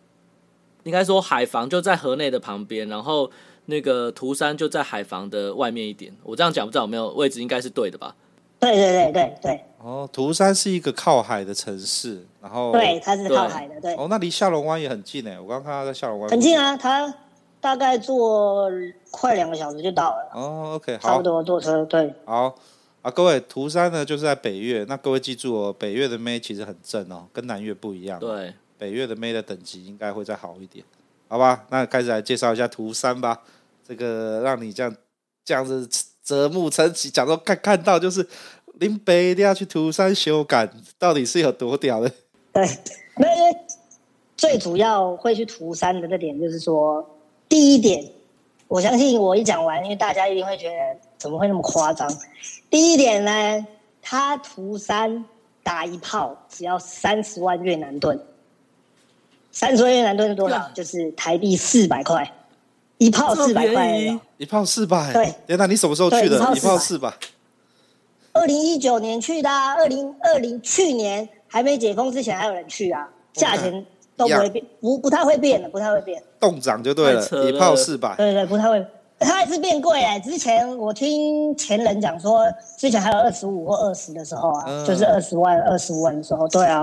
[0.83, 3.31] 应该说海防就在河内的旁边，然后。
[3.67, 8.13] 那个涂山就在海防的外面一点，我这样讲不知道有没有位置，应该是对的吧？
[8.61, 9.65] 对对对对对。
[9.79, 13.95] 哦，涂山是一个靠海的城市，然后对，它是靠海的，对。
[13.95, 16.29] 哦，那离下龙湾也很近诶，我刚刚看到在下龙湾。
[16.29, 17.11] 很近啊，它
[17.59, 18.69] 大概坐
[19.09, 20.29] 快两个小时就到了。
[20.35, 22.13] 哦，OK，好，差不多坐车对。
[22.25, 22.55] 好
[23.01, 28.19] 啊，各位，涂山呢就是在北越，那各位记住哦，北越的妹其实很正哦，跟南越不一样。
[28.19, 30.85] 对，北越的妹的等级应该会再好一点。
[31.27, 33.41] 好吧，那开始来介绍一下涂山吧。
[33.83, 34.95] 这个让你这样
[35.43, 35.89] 这样子
[36.31, 38.25] 折木成奇，讲说看看到就是
[38.75, 42.09] 林北一定要去涂山修改，到底是有多屌的？
[42.53, 42.65] 对，
[43.17, 43.27] 那
[44.37, 47.05] 最主要会去涂山的那点就是说，
[47.49, 48.09] 第一点，
[48.69, 52.09] 我相信我一讲完，因为大家一定会觉得怎么会那么夸张？
[52.69, 53.67] 第一点呢，
[54.01, 55.25] 他涂山
[55.63, 58.17] 打一炮只要三十万越南盾。
[59.51, 60.71] 三十万越南盾是多少？
[60.73, 62.33] 就是台币四百块，
[63.01, 64.19] 一炮四百块。
[64.37, 65.11] 一炮四百。
[65.11, 65.33] 对。
[65.47, 66.37] 天哪，你什么时候去的？
[66.55, 67.11] 一炮四百。
[68.31, 73.83] 二零一九年去的，二零二零去年还没解封之前还有人去啊，价钱
[74.15, 76.21] 都不会变，不不太会变的，不太会变。
[76.39, 78.15] 动涨就对了，一炮四百。
[78.15, 78.85] 对对，不太会。
[79.19, 80.19] 它还是变贵哎！
[80.19, 82.45] 之前我听前人讲说，
[82.77, 86.47] 之前还有二十五或二十的时候啊，嗯、就是二十万、二十五万的时候。
[86.47, 86.81] 对啊，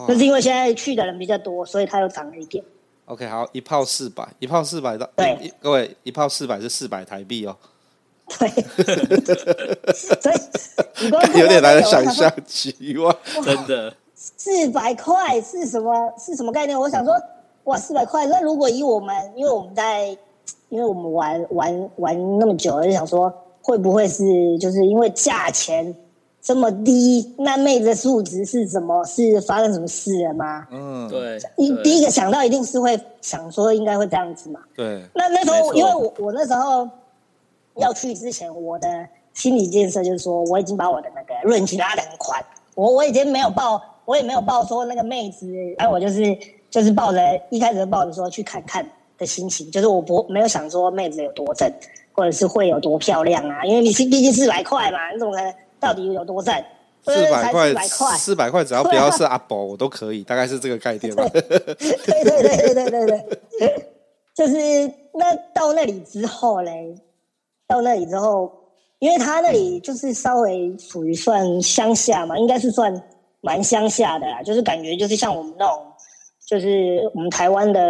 [0.00, 2.64] 哇就是因为现在去的人比较多，所以它又涨了一点。
[3.12, 5.06] OK，好，一炮四百，一炮四百到。
[5.16, 7.54] 对，各位，一炮四百是四百台币哦。
[8.38, 8.48] 对。
[9.92, 10.36] 所以
[11.38, 13.94] 有点难想象，奇怪，真的。
[14.14, 15.92] 四百块是什么？
[16.18, 16.78] 是什么概念？
[16.78, 17.14] 我想说，
[17.64, 18.24] 哇，四百块。
[18.26, 20.16] 那如果以我们，因为我们在。
[20.70, 24.24] 因为我们玩玩玩那么久了，就想说会不会是
[24.58, 25.94] 就是因为价钱
[26.42, 29.04] 这么低，那妹子的素质是什么？
[29.04, 30.66] 是发生什么事了吗？
[30.72, 31.38] 嗯，对。
[31.56, 34.58] 一第一个想到一定是会想说应该会这样子嘛。
[34.74, 35.00] 对。
[35.14, 36.88] 那那时候因为我我那时候
[37.76, 38.88] 要去之前，我的
[39.32, 45.46] 心理建设就是说我已经把我的那个论级拉得很宽，我我已经没有报，我也没有报说那个妹子，
[45.78, 46.36] 哎，我就是
[46.68, 48.84] 就是抱着一开始抱着说去看看。
[49.18, 51.70] 的心情就是我不没有想说妹子有多正，
[52.12, 56.54] 或者是会有多漂亮啊，因为你是毕竟四百块嘛，你怎么可能到底有多正？
[57.04, 57.74] 四百块，
[58.16, 61.28] 四百块只要不要是阿宝，我都可以，大概是这个概念吧。
[61.28, 63.06] 对对对对对对
[63.58, 63.90] 对，
[64.34, 64.54] 就是
[65.12, 66.94] 那到那里之后嘞，
[67.66, 68.52] 到那里之后，
[69.00, 73.02] 因为他那里就是稍微属于算乡下嘛，应该是算
[73.40, 75.84] 蛮乡下的啦，就是感觉就是像我们那种，
[76.46, 77.80] 就是我们台湾的。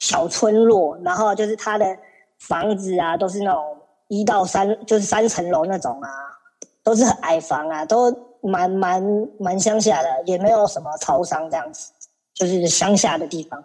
[0.00, 1.84] 小村落，然后就是他的
[2.38, 3.60] 房子啊，都是那种
[4.06, 6.08] 一到三，就是三层楼那种啊，
[6.88, 11.92] 都是矮房啊，都蛮蛮蛮乡下的，也没有什么超商这样子，
[12.32, 13.62] 就是乡下的地方。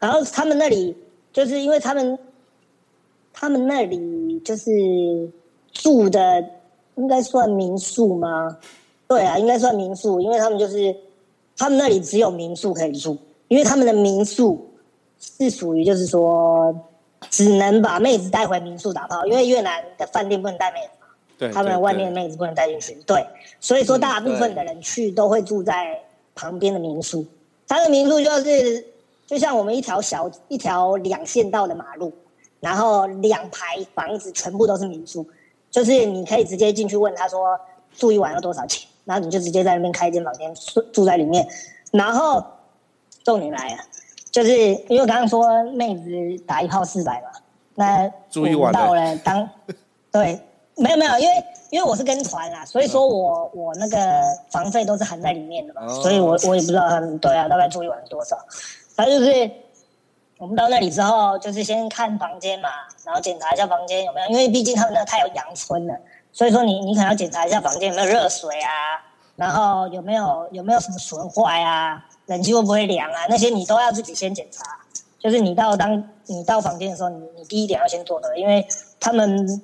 [0.00, 0.96] 然后他们那里
[1.32, 2.18] 就是因为他们，
[3.32, 4.72] 他们那里就是
[5.70, 6.44] 住的
[6.96, 8.58] 应该算民宿吗？
[9.06, 10.96] 对啊，应该算民宿，因为他们就是
[11.56, 14.68] 他们那里只有民宿可以住，因为他们的民宿。
[15.16, 16.74] 是属于就是说，
[17.30, 21.03] 只能把妹子带回民宿打炮，因为越南的饭店不能带妹子，
[21.38, 23.24] 对，他们外面的妹子不能带进去，对，
[23.60, 26.00] 所以说大部分的人去都会住在
[26.34, 27.24] 旁边的民宿。
[27.66, 28.86] 他的民宿就是
[29.26, 32.12] 就像我们一条小一条两线道的马路，
[32.60, 35.26] 然后两排房子全部都是民宿，
[35.70, 37.58] 就是你可以直接进去问他说
[37.96, 41.46] 住一晚要多少钱，然后你就直接在那边开一间房间住住在里面。
[41.90, 42.44] 然后
[43.22, 43.78] 重点来了，
[44.30, 44.56] 就是
[44.88, 47.28] 因为刚刚说妹子打一炮四百嘛，
[47.76, 49.48] 那住一晚到了当
[50.12, 50.38] 对，
[50.76, 53.98] 没有没有，因为因为我是跟团啦，所以说我我那个
[54.50, 58.36] 房费都是含在里面的嘛，哦、所以我我也不知道他们对啊，大概住一晚多少。
[58.94, 59.50] 反正就是
[60.38, 62.68] 我们到那里之后，就是先看房间嘛，
[63.04, 65.94] 然后检查一下房间有没有，因为毕竟他们那太有阳春了，
[66.32, 68.70] 所以说你你可能要检查一下房间有没有热水啊。
[69.36, 72.00] 然后有没有有没有什么损坏啊？
[72.26, 73.26] 冷气会不会凉啊？
[73.28, 74.62] 那些你都要自己先检查。
[75.18, 78.64] 就是你到当你到房间的时候，你你第一点要先做的，因为
[79.00, 79.60] 他们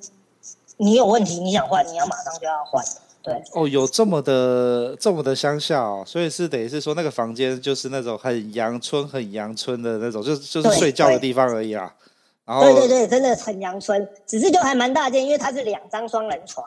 [0.81, 2.83] 你有问题你想换，你要马上就要换。
[3.21, 3.33] 对。
[3.53, 11.93] 哦，有这么的这么的乡下哦，所以是等于是说那个房间就是那种很阳春很阳春的那种，就就是睡觉的地方而已啊。
[12.45, 16.65] 然后对对对，真的很阳春，只是就还蛮大间，因为它是两张双人床。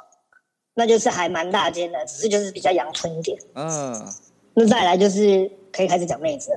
[0.76, 3.38] 那就是还蛮大间的，只是就是比较阳春一点。
[3.54, 4.06] 嗯，
[4.54, 6.50] 那再来就是可以开始讲妹子。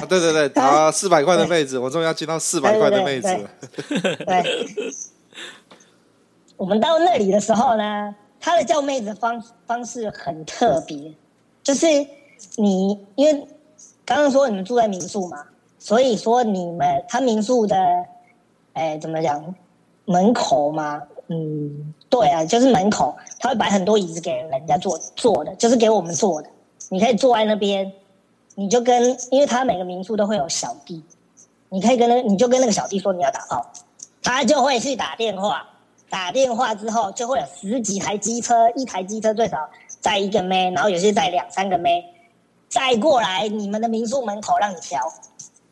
[0.00, 3.28] 啊、对对对，啊， 四百块的妹子，我终于要见到四百块的妹子
[3.88, 4.66] 对，
[6.60, 11.10] 我们到那里的时候呢，他的叫妹子方方式很特别，
[11.62, 11.86] 就是
[12.56, 13.48] 你因为
[14.04, 15.42] 刚刚说你们住在民宿嘛，
[15.78, 17.74] 所以说你们他民宿的，
[18.74, 19.54] 哎，怎么讲，
[20.04, 21.02] 门口嘛。
[21.28, 26.48] 嗯，对啊，就是门口他会摆很多椅子给人家坐坐的，就是给我们坐的。
[26.90, 27.90] 你可以坐在那边，
[28.56, 31.02] 你就跟，因为他每个民宿都会有小弟，
[31.70, 33.64] 你可以跟那，你就跟那个小弟说你要打炮，
[34.22, 35.66] 他就会去打电话。
[36.10, 39.70] 打电话之后就会有十几台机车，一台机车最少
[40.00, 42.04] 载一个妹，然后有些载两三个妹，
[42.68, 45.00] 载过来你们的民宿门口让你挑，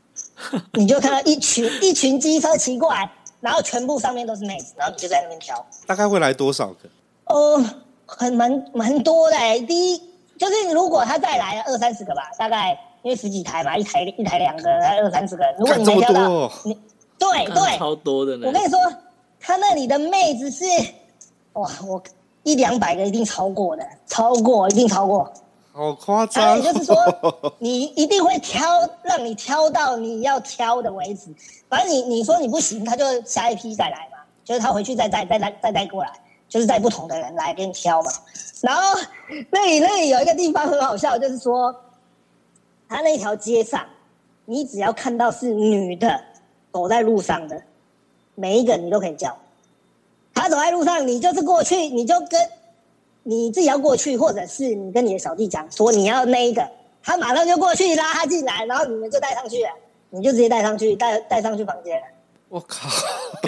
[0.72, 3.10] 你就看到一群一群机车骑过来。
[3.40, 5.64] 然后全部上面都是妹子，然后你就在那边挑。
[5.86, 6.88] 大概会来多少个？
[7.26, 7.64] 哦，
[8.04, 9.60] 很蛮蛮多的哎。
[9.60, 9.98] 第一
[10.36, 15.44] 就是如果他再来二三十个吧，大概因为十几台嘛，一台一台两个，来二三十个。
[15.56, 16.76] 如果你没挑到，哦、你
[17.16, 18.48] 对对，超多的呢。
[18.48, 18.80] 我跟你说，
[19.40, 20.64] 他那里的妹子是
[21.54, 22.02] 哇，我
[22.42, 25.32] 一两百个一定超过的，超过一定超过。
[25.72, 26.56] 好夸张！
[26.56, 26.96] 也就是说，
[27.58, 28.60] 你一定会挑，
[29.02, 31.32] 让你挑到你要挑的为止。
[31.68, 36.10] 反正你你说你不行，他就下一批再来嘛，就是他回去再带再带再带过来，
[36.48, 38.10] 就是带不同的人来给你挑嘛。
[38.60, 38.98] 然后
[39.50, 41.72] 那里那里有一个地方很好笑，就是说，
[42.88, 43.86] 他那条街上，
[44.46, 46.20] 你只要看到是女的
[46.72, 47.62] 走在路上的，
[48.38, 49.36] 每一个你都可以叫。
[50.32, 52.40] 他走在路上，你就是过去，你就跟。
[53.24, 56.66] 你自己要过去，或者是你跟你的小弟讲说你要那一个，
[57.02, 59.68] 他马上就过去拉他进来，然后你们就带上去了，
[60.08, 62.02] 你就直接带上去，带带上去房间。
[62.48, 62.88] 我靠！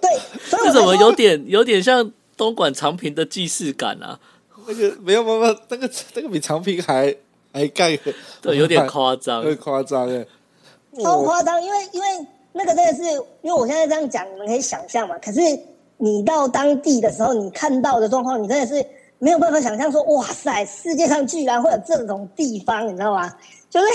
[0.00, 4.18] 对，所以这怎么有点有点像东莞长平的既视感啊？
[4.66, 7.14] 那个没有没有，那个那个比长平还
[7.52, 7.96] 还盖，
[8.42, 10.26] 对，有点夸张，很夸张哎，
[11.00, 12.06] 超夸张，因为因为
[12.52, 13.02] 那个真的是，
[13.42, 15.40] 因为我现在这样讲，你们可以想象嘛，可是。
[16.02, 18.82] 你到当地的时候，你看到的状况，你真的是
[19.18, 23.30] 没有办法想象说，哇塞，世界上居然会有这种地方，你知道吗？
[23.68, 23.86] 就是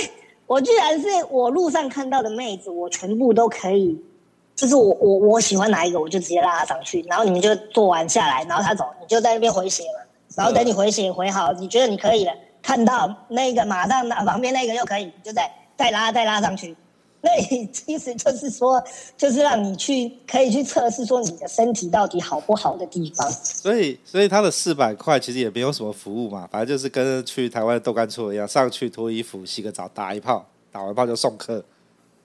[0.45, 3.99] 我居然是我路上看到的妹子，我全部都可以，
[4.55, 10.01] 就是我我我喜欢哪一个，我就直接拉上去，然后你们就做完下来，然后她走，你就在那边回血嘛，
[10.37, 16.77] 然后等你回血回好，你觉得你可以了，看到那个马上那旁边那个又可以，就再再拉再拉上去。
[17.25, 18.79] 那其实就是说，
[19.17, 23.27] 就是让你去可以去测试说你的身体到底好不好的地方。
[23.31, 31.65] 所以，所以他的四百块其实也没有什么服务嘛，反正就是跟去台湾的豆干厝一样，上去脱衣服、洗个澡、打一炮，打完炮就送客，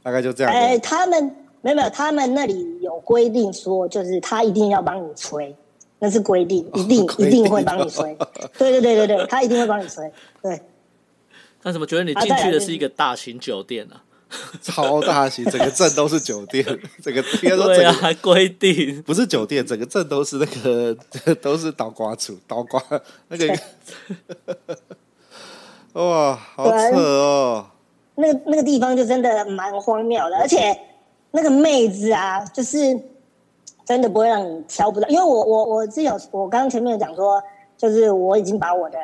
[0.03, 0.53] 大概就这样。
[0.53, 5.57] 哎、欸，他们没有没有，他们那里有规定说，就是他一定要帮你吹，
[5.99, 8.15] 那是规定，一定、哦、一定会帮你吹。
[8.59, 10.13] 对对对对对，他一定会帮你吹。
[10.43, 10.61] 对。
[11.63, 14.05] 那怎么觉得你进去的是一个大型酒店呢、啊？
[14.63, 16.65] 超大型，整个镇都是酒店，
[17.03, 20.97] 整个应该说整个对啊，还规定不是酒店，整个镇都是那个
[21.43, 22.83] 都是倒挂处，倒挂
[23.29, 23.59] 那个
[25.95, 27.67] 哇，好扯哦！
[28.15, 30.79] 那个那个地方就真的蛮荒谬的，而且
[31.33, 32.79] 那个妹子啊，就是
[33.85, 37.43] 真的不会让你挑不到，因为我我我之前有我刚刚前面有讲说，
[37.77, 38.99] 就是我已经把我的。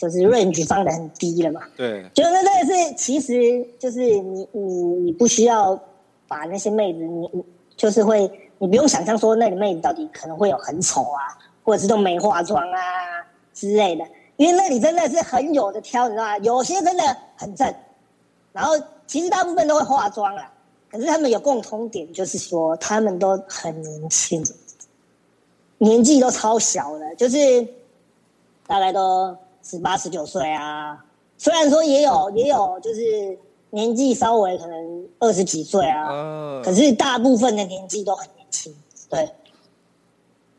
[0.00, 5.78] 就是 range 放的很低了嘛，对，就是那个是，其实就是你你你不需要
[6.26, 7.44] 把那些妹子，你你
[7.76, 8.22] 就是会，
[8.56, 12.80] 你不用想象说那个妹子到底可能会有很丑啊，或者是都没化妆啊
[13.52, 14.02] 之类的，
[14.36, 16.38] 因为那里真的是很有的挑，你知道吗？
[16.38, 17.02] 有些真的
[17.36, 17.70] 很正，
[18.54, 18.72] 然后
[19.06, 20.50] 其实大部分都会化妆啊，
[20.90, 24.42] 可是他们有共通点，就是说他们都很年轻，
[25.76, 27.68] 年纪都超小的，就是。
[28.66, 31.04] 大概都十八十九岁啊。
[31.38, 33.38] 虽然说也有也有，就是
[33.70, 38.74] 年纪稍微可能二十几岁啊，啊可是大部分的年纪都很年轻，
[39.08, 39.28] 对。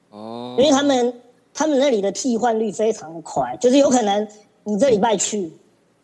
[0.09, 1.21] 哦，因为他们
[1.53, 4.27] 他们那里的替换率非常的快，就是有可能
[4.63, 5.53] 你这礼拜去，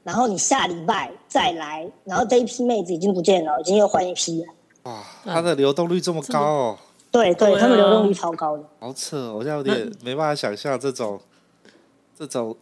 [0.04, 4.54] 然后你下礼拜再来，然后这一批妹子已经不见了，已经又换一批了。
[4.84, 6.78] 哇，它的流动率这么高哦！
[7.12, 8.64] 对对，对啊他们流动率超高的。
[8.80, 11.20] 好扯哦，我现在有点没办法想象这种
[12.18, 12.56] 这种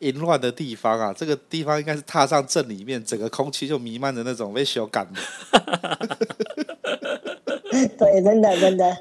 [0.00, 1.12] 淫乱的地方啊！
[1.12, 5.20] 这个地方应该是踏上镇里面，整个空气就弥漫着那种被羞感的。
[7.98, 8.96] 对，真的真的。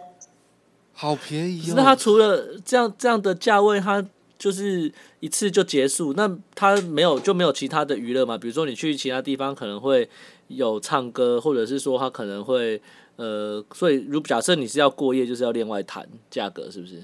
[0.93, 1.73] 好便宜哦！
[1.75, 4.05] 那它除了这样这样的价位，它
[4.37, 8.37] 就是一次就结束，那它没有就没有其他的娱乐嘛？
[8.37, 10.09] 比如说你去其他地方可能会
[10.47, 12.81] 有唱歌，或者是说它可能会
[13.17, 17.03] 呃，所以如假设你是要过夜，就是要另外谈价格，是不是？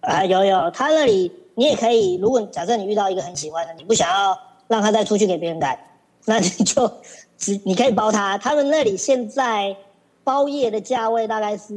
[0.00, 2.14] 啊，有有，他那里你也可以。
[2.18, 4.38] 如果假设你遇到一个很喜欢的，你不想要
[4.68, 5.76] 让他再出去给别人干，
[6.26, 6.88] 那你就
[7.36, 8.38] 只你可以包他。
[8.38, 9.76] 他们那里现在
[10.22, 11.74] 包夜的价位大概是。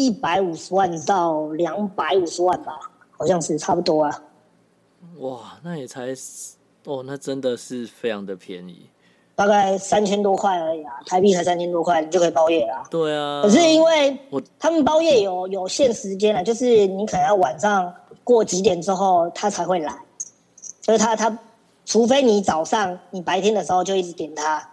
[0.00, 2.78] 一百五十万到两百五十万吧，
[3.10, 4.22] 好像是差不多啊。
[5.18, 6.14] 哇，那也才
[6.84, 8.86] 哦，那真的是非常的便宜，
[9.38, 12.82] 大概三千多块而已啊，台币才三千多块，你就可以包夜了。
[12.90, 19.96] 对啊，可是因为我他们包夜有有限时间了，就是你可能要晚上过几点之后他才会来，
[20.80, 21.38] 就是他他
[21.86, 24.68] 除非你早上你白天的时候就一直点他，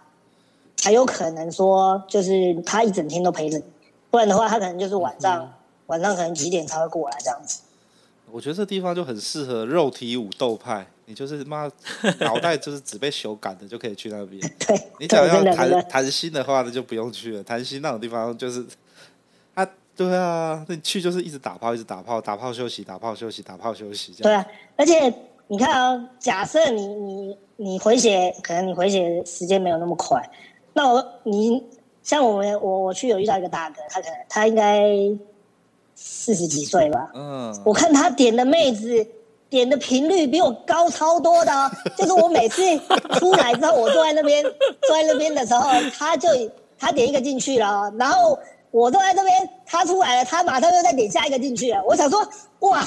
[0.74, 3.64] 才有可能说就是他一整天都陪着你。
[4.10, 5.48] 不然的话，他可能就是晚上，嗯、
[5.86, 7.60] 晚上可能几点才会过来这样子。
[8.32, 11.70] 我觉得这地方就很适合肉体武斗派，你就是妈
[12.20, 14.40] 脑袋就是只被修改的就可以去那边。
[14.66, 17.42] 对，你想要谈谈心的话，那就不用去了。
[17.42, 18.64] 谈心那种地方就是，
[19.54, 24.30] 啊，对啊，那你去就是一直打炮，一直打炮，打炮休息，打炮休息，打炮休息这样。
[24.30, 24.46] 对啊，
[24.76, 25.12] 而且
[25.48, 30.22] 你看啊、哦，假设你你你回血，可能你回血时间没有那么快，
[30.74, 31.62] 那我你。
[32.02, 34.88] 像我们，我我去有遇到一个大哥，他可能他应该
[35.96, 37.10] 四十几岁吧。
[37.12, 39.04] 嗯，我看他点的妹子
[39.48, 41.70] 点的频率比我高超多的哦。
[41.96, 42.62] 就是我每次
[43.18, 46.28] 出来之后，我坐在那边坐在那边的时候，他就
[46.78, 48.38] 他点一个进去了，然后
[48.70, 51.82] 我坐在这边，他出来了，他马上又再点下一个进去了。
[51.84, 52.26] 我想说，
[52.60, 52.86] 哇，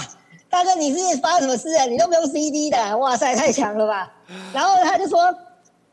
[0.50, 1.86] 大哥你是发生什么事啊？
[1.86, 4.12] 你都不用 CD 的，哇塞，太强了吧？
[4.54, 5.34] 然后他就说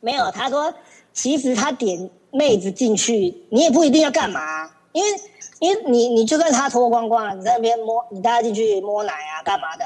[0.01, 0.73] 没有，他说
[1.13, 2.11] 其实他点。
[2.33, 4.41] 妹子进去，你也不一定要干嘛，
[4.93, 5.21] 因为
[5.59, 9.85] 因为你你就算他脱光光了，你在那边摸，你带他进去摸奶啊，干嘛的？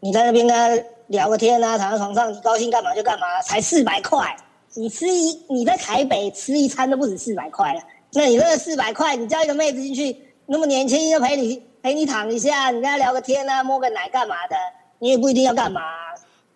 [0.00, 4.36] 你在那边跟他聊个天啊，躺在床上，你高兴干嘛就干嘛，才四百块，
[4.74, 7.80] 你吃一你在台北吃一餐都不止四百块了，
[8.12, 14.56] 那你这个四百块，你叫一个妹子进去，那么年轻就陪你陪你躺一下，你跟他聊个天啊，摸个奶干嘛的，
[14.98, 15.80] 你也不一定要干嘛。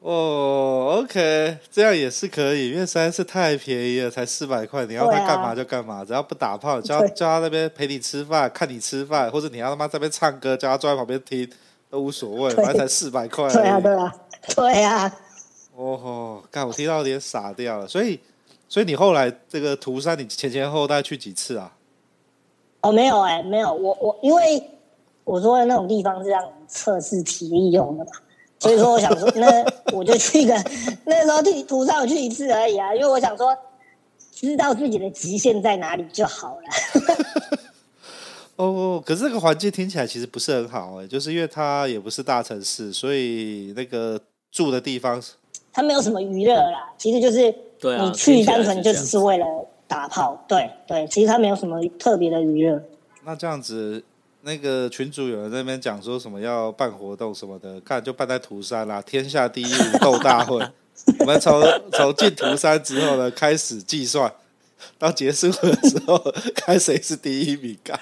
[0.00, 11.50] 哦、oh，OK，这样也是可以，因为实在是太便宜了，才四百块，你要他干嘛就干嘛，啊、只要不打炮，叫他叫他那边陪你吃饭，看你吃饭，或者你要他妈在那边唱歌，叫他坐在旁边听，
[11.94, 13.48] 都无所谓，反正才四百块。
[13.52, 14.14] 对啊，对啊，
[14.56, 15.16] 对啊。
[15.76, 18.18] 哦吼，刚我听到有点傻掉了，所以，
[18.68, 21.72] 所以你后来这个涂山，你前前后后大概去几次啊？
[22.80, 24.70] 哦，没有哎、欸，没有，我我因为
[25.22, 28.10] 我说的那种地方是让测试体力用的嘛。
[28.58, 29.64] 所以说，我想说， 那
[29.96, 30.54] 我就去一个，
[31.06, 33.56] 那时候地图上我去一次而已啊，因为我想说，
[34.32, 37.23] 知道自己的极限在哪里就好了。
[38.56, 45.22] 哦，可是这个环境听起来其实不是很好哎，就是因为它也不是大城市，所以那个住的地方，
[45.72, 49.46] 它没有什么娱乐啦，其实就是你去单纯就只是为了
[49.86, 52.82] 打炮，对对，其实它没有什么特别的娱乐。
[53.24, 54.02] 那这样子。
[54.46, 60.62] 那个群主有人在那边讲说什么要办活动什么的，看就办在涂山啦，天下第一武斗大会。
[61.18, 64.30] 我们从从进涂山之后呢，开始计算，
[64.98, 66.22] 到结束的时候
[66.54, 67.74] 看谁是第一名。
[67.82, 67.98] 看，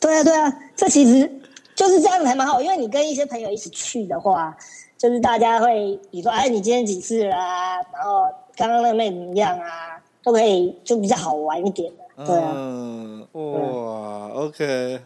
[0.00, 1.30] 对啊对啊，这其实
[1.74, 4.56] 就是这样子还蛮好，因为你跟一些朋友一起去的话，
[4.98, 8.24] 就是大家会你说哎你今天几次啦，然后
[8.56, 12.24] 刚刚那个妹怎么样啊，都可以就比较好玩一点的。
[12.26, 15.00] 对啊，嗯，哇，OK。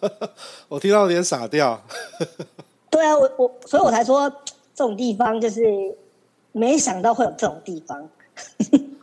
[0.68, 1.80] 我听到有点傻掉。
[2.90, 4.28] 对啊，我我，所以我才说
[4.74, 5.62] 这种地方就是
[6.50, 8.08] 没想到会有这种地方。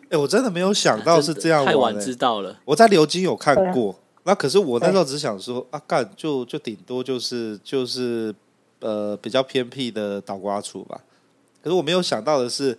[0.10, 2.58] 哎、欸，我真的没有想到是这样、欸，太晚知道了。
[2.66, 3.96] 我在流金有看过，
[4.28, 8.36] 啊、那可是我那时候只想说啊，干就就顶多就是就是
[8.82, 11.00] 呃比较偏僻的倒瓜处吧。
[11.64, 12.78] 可是我没有想到的是，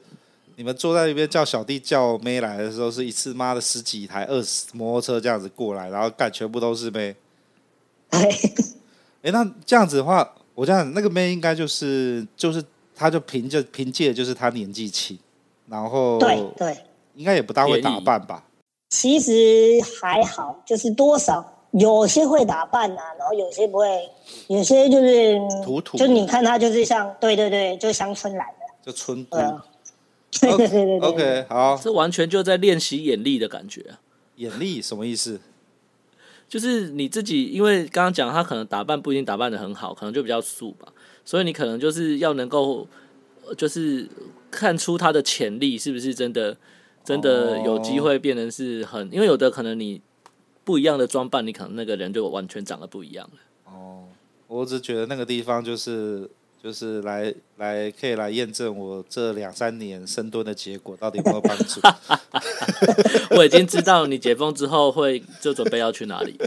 [0.57, 7.17] 你们坐在那边叫小弟叫妹来的时候，是一次妈的十几台二十摩托车这样子过来，然后干全部都是妹。
[8.11, 8.29] 哎，
[9.23, 12.63] 哎，那这样子的话，我这样那个妹应该就是就是，
[12.95, 15.19] 她就凭着凭借就是她年纪轻，
[15.67, 16.77] 然后对对，
[17.15, 18.45] 应该也不大会打扮吧？
[18.89, 19.33] 其实
[20.01, 21.55] 还好，就是多少。
[21.73, 24.09] 有些会打扮啊，然后有些不会，
[24.47, 29.37] 有些就是土土，就你看他就是像，对对对，就乡村来的，就村姑，
[30.41, 33.85] 对 对对对 OK，好，这完全就在练习眼力的感觉。
[34.37, 35.39] 眼力什么意思？
[36.49, 40.89] 就是你自己，因为刚刚讲他可能打扮不一定打扮的很好，可能就比较素吧，
[41.23, 42.87] 所以你可能就是要能够，
[43.59, 44.09] 就是
[44.51, 46.57] 看出他的潜力是不是真的，
[47.09, 50.01] 真的有机会变成是很，因为有的可能你。
[50.65, 53.73] 不一样的装扮，你可能那个人就完全长得不一样了。
[53.73, 54.05] 哦，
[54.47, 56.29] 我只觉得那个地方就是
[56.63, 61.81] 就是来来可以来验证我这两三年深蹲的结果到底有没有帮助。
[63.35, 66.39] 我已经知道你解封之后会就准备要去哪里，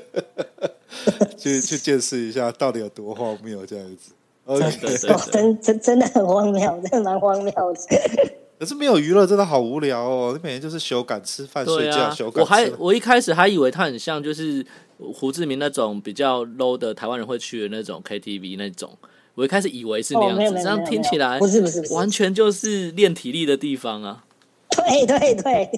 [1.36, 4.12] 去去见识一下到底有多荒谬这样子。
[4.46, 8.34] Okay、真真真的很荒谬，真的蛮荒谬的。
[8.62, 12.42] 可是没有娱乐真的好无聊哦，你每天就是修改吃饭睡觉修改。
[12.42, 14.64] 我还我一开始还以为他很像就是
[15.00, 18.96] 胡志明那种比较 low 的台湾人会去的那种 KTV 那种，
[19.34, 24.26] 我一开始以为是那样子，这样听起来不是不是完全就是练体力的地方啊。
[24.70, 25.72] 对对对。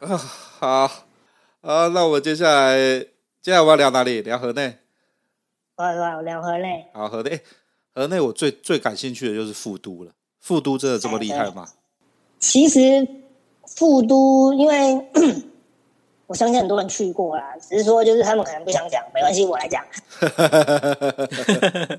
[0.00, 1.06] 啊好
[1.62, 2.76] 啊，那我们接下来
[3.40, 4.20] 接下来我要聊哪里？
[4.20, 4.76] 聊河内。
[5.76, 6.84] 我聊河内。
[6.92, 7.40] 好河内，
[7.94, 10.12] 河内我最最感兴趣的就是副都了。
[10.38, 11.66] 副都真的这么厉害吗？
[12.46, 13.08] 其实
[13.66, 15.08] 副都，因为
[16.28, 19.82] 我相信很多人去过啦，只是说就是他们可能不想讲，没关系，我来讲。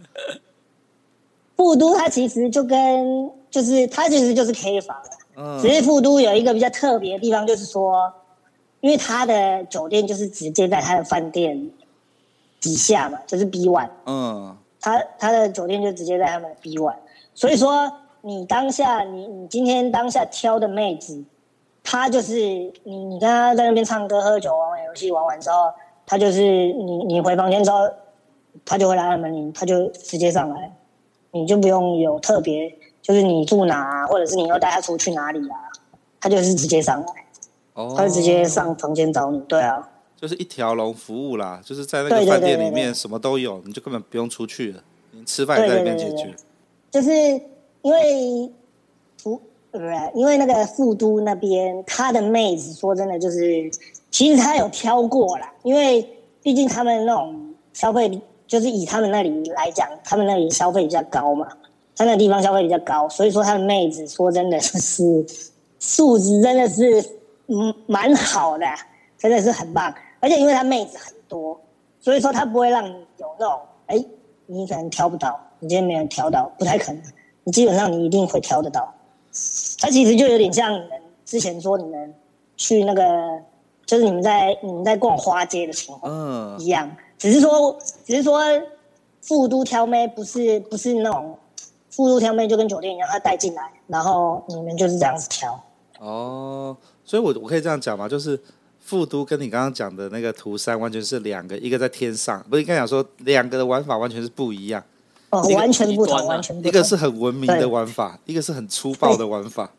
[1.58, 4.96] 副都它其实就跟就是它其实就是 K 房，
[5.36, 8.14] 嗯，只是副都有一个比较特别的地方，就是说，
[8.82, 11.72] 因为它的酒店就是直接在它的饭店
[12.62, 16.98] 底下嘛，就是 B One，嗯，它它的酒店就直接在他们的 B One，
[17.34, 17.92] 所以说。
[18.26, 21.24] 你当下，你你今天当下挑的妹子，
[21.84, 22.34] 她就是
[22.84, 25.72] 你，你跟她在那边唱歌、喝酒、玩玩游戏，玩完之后，
[26.08, 27.88] 她就是你，你回房间之后，
[28.66, 30.76] 她就会来按门铃，她就直接上来，
[31.30, 35.70] 你就不用有特别，就是你住哪啊，或者是你要带她出去哪里啊，
[36.20, 37.26] 她就是直接上来，
[37.76, 39.88] 哦，她就直接上房间找你，对啊，
[40.20, 46.34] 就是一条龙服务啦，就是在那个饭店里面什么都有，你就根本不用出去了，你吃饭也在那边解决，
[46.90, 47.40] 就是。
[47.86, 48.52] 因为
[49.22, 53.70] 不不是，因为那个富都那边，他的妹子说真的就是，
[54.10, 55.54] 其实他有挑过啦。
[55.62, 56.02] 因为
[56.42, 61.48] 毕竟他们那种消费，就是以他们那里来讲，他们那里消费比较高嘛，
[61.96, 65.24] 他那地方消费比较高，所以说他的妹子说真的是
[65.78, 67.00] 素质真的是
[67.46, 68.66] 嗯蛮好的，
[69.16, 69.94] 真的是很棒。
[70.20, 71.62] 而且因为他妹子很多，
[72.00, 74.04] 所以说他不会让你有那种哎，
[74.48, 77.04] 你可能挑不到，你今天没有挑到，不太可能。
[77.46, 78.94] 你基本上你一定会挑得到，
[79.80, 80.90] 它其实就有点像你们
[81.24, 82.14] 之前说你们
[82.58, 83.04] 去那个，
[83.86, 88.42] 就是你们在你们在逛花街的情况一样，只是说只是说
[89.22, 91.38] 副都挑妹不是不是那种
[91.90, 95.64] 副都挑妹就跟酒店一样，他带进来，然后你们就是这样子挑。
[96.00, 98.10] 哦，所以我我可以这样讲吗？
[98.10, 98.40] 就是
[98.80, 104.84] 副都跟你刚刚讲的那个图三完全是两个，一个在天上，不是应该讲说两个的玩法完全是不一样。
[105.42, 106.70] 哦，完全不同，完全不同。
[106.70, 109.72] 一个是很文明的玩法，一个是很粗暴的玩法。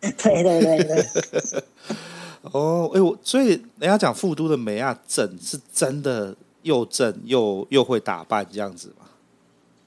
[0.00, 1.06] 对对对对。
[2.52, 9.06] 哦，哎，我所以人家讲富都的美亚正是真的又正又又会打扮这样子吗？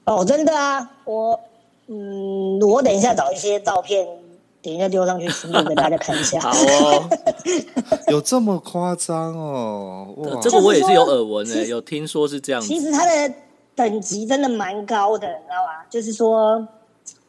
[0.06, 1.38] 哦，真的啊，我
[1.86, 4.04] 嗯，我等一下找一些照片，
[4.60, 5.28] 等一下丢上去，
[5.68, 6.40] 给大家看一下。
[6.42, 7.08] 好哦，
[8.10, 10.14] 有这么夸张哦？
[10.16, 12.66] 哇，这个我也是有耳闻的，有听说是这样子。
[12.66, 13.34] 其实他的。
[13.78, 15.86] 等级真的蛮高的，你知道吧？
[15.88, 16.66] 就是说，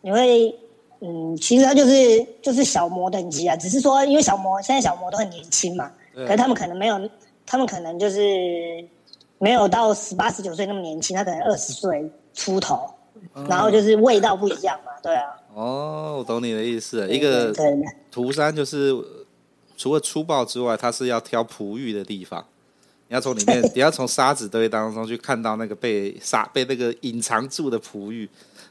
[0.02, 0.52] 你会，
[1.00, 7.00] 嗯，其实他就是就是小魔等级啊，只是说，因为小魔现在小魔都很年轻嘛，可是他们可能没有，
[7.46, 8.20] 他们可能就是
[9.38, 12.90] 没有到十八十九岁那么年轻，他可能二十岁出头，
[13.48, 15.26] 然后就是味道不一样嘛，对啊。
[15.54, 17.54] 哦，我懂你的意思，一个
[18.10, 18.92] 涂山就是
[19.78, 22.44] 除了粗暴之外，他是要挑璞玉的地方。
[23.10, 28.30] 你要从里面， 你要从沙子堆当中去看到那个被沙被那个隐藏住的璞玉，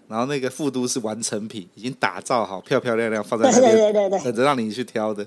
[0.08, 5.26] 然后那个副都是完成品，已经打造好，漂漂亮亮放在那边，对对对对，等着让你去挑的。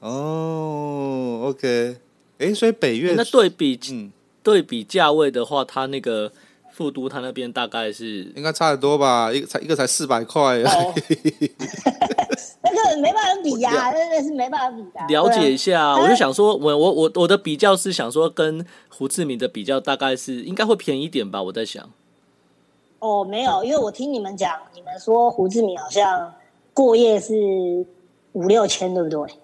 [0.00, 1.96] 哦，OK，
[2.38, 4.12] 哎，所以北越那对比，嗯，
[4.42, 6.30] 对比价位的话，它那个
[6.76, 9.32] 副都他那边大概是应该差得多吧？
[9.32, 10.60] 一个才一个才四百块。
[10.62, 10.68] 哦
[12.60, 15.06] 那个没办法比呀，真的是没办法比的。
[15.08, 21.42] 了解一下，我就想说，我我我我的比较是想说，跟胡志明的比较，大概是应该会便宜一点吧。
[21.44, 21.88] 我在想，
[22.98, 26.34] 哦，没有，因为我听你们讲，你们说胡志明好像
[26.74, 27.32] 过夜是
[28.32, 29.34] 五六千，对不对？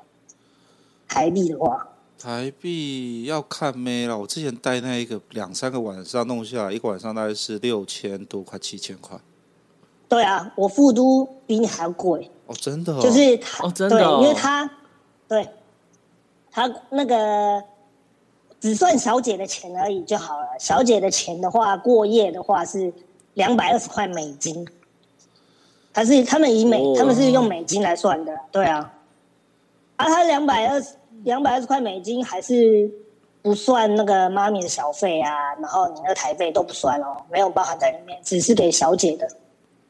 [1.08, 1.88] 台币的话，
[2.22, 4.16] 台币要看咩了。
[4.16, 9.18] 我之前带那一个两三个晚上弄下来，一个晚上大概是六千多，块七千块。
[10.08, 14.70] 对啊，我富都比你还要贵哦，真的、哦，就是他，哦，真的、哦，对，因为他，
[15.26, 15.48] 对，
[16.48, 17.60] 他那个
[18.60, 20.46] 只算小姐的钱而已就好了。
[20.60, 22.92] 小姐的钱的话，过夜的话是
[23.34, 24.64] 两百二十块美金，
[25.92, 28.92] 他是他们以美，哦、他们是用美金来算的，对啊，
[29.96, 30.94] 啊，他两百二十
[31.24, 32.90] 两百二十块美金还是
[33.42, 39.28] 不算那个妈咪的小费啊，然后你那个台费都不算哦，没有包含在里面，只是给小姐的。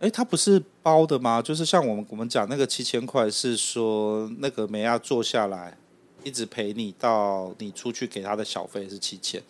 [0.01, 1.41] 哎，它不是包的吗？
[1.41, 5.77] 就是像我们我们讲那个七千块，是说那个梅亚坐下来，
[6.25, 9.41] 一直陪你到你出去给他的小费是七千，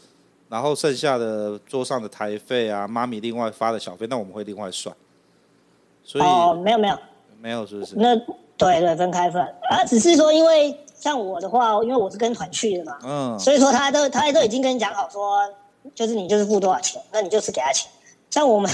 [0.48, 4.94] 然后剩下的桌上的台费啊，妈咪另外发的小费，那我们会另外算。
[6.04, 6.98] 所以哦，没有没有
[7.40, 7.94] 没有，是不是？
[7.96, 8.14] 那
[8.58, 15.38] 对对，分开算啊，只是说因为像我的话，因为我是跟团去的嘛，嗯，所以说他都他都已经跟你讲好说，
[15.94, 17.90] 就是你就是付多少钱，那你就是给他钱。
[18.30, 18.70] 像我们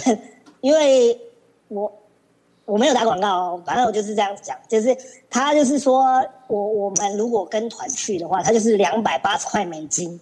[0.60, 1.18] 因为。
[1.70, 1.92] 我
[2.64, 4.96] 我没有打广告哦，反正我就是这样讲，就是
[5.28, 6.02] 他就是说
[6.46, 10.18] 我我们如果跟团去的话，他就是两百八十块美金，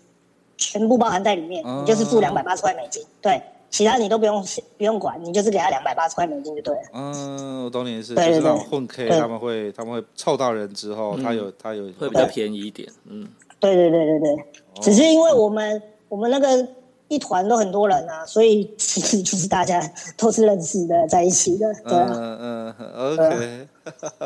[0.56, 3.40] 全部包含在里面，你就是付两百八十块美金，对，
[3.70, 4.44] 其他你都不用
[4.78, 6.82] 不用管，你就是给他两百八十块美金就对了。
[6.92, 13.28] 嗯，我懂你意思，就是那种混 K 他们会他们会凑到人之后，他有他有会比较便宜一点，嗯，
[13.60, 14.44] 对对对对对，
[14.80, 16.68] 只是因为我们我们那个。
[17.08, 19.80] 一团都很多人啊，所以其实就是大家
[20.16, 22.12] 都是认识的，在一起的，对啊。
[22.12, 23.68] 嗯嗯，OK，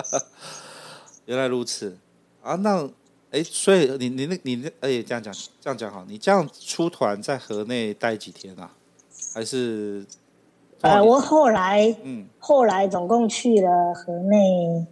[1.29, 1.95] 原来如此
[2.43, 2.55] 啊。
[2.55, 2.89] 那
[3.33, 5.31] 哎，所以你你那你那哎这样讲
[5.61, 8.73] 这样讲好，你这样出团在河内待几天啊？
[9.33, 10.05] 还是？
[10.83, 14.87] 呃，我后来嗯，后来总共去了河内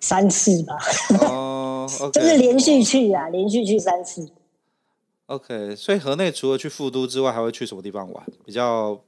[0.00, 0.78] 三次吧。
[1.20, 4.28] 哦，okay, 就是连续去啊，连续去三次。
[5.26, 8.22] OK，所以河内除了去富都之外，还会去什么地方玩？
[8.44, 9.00] 比较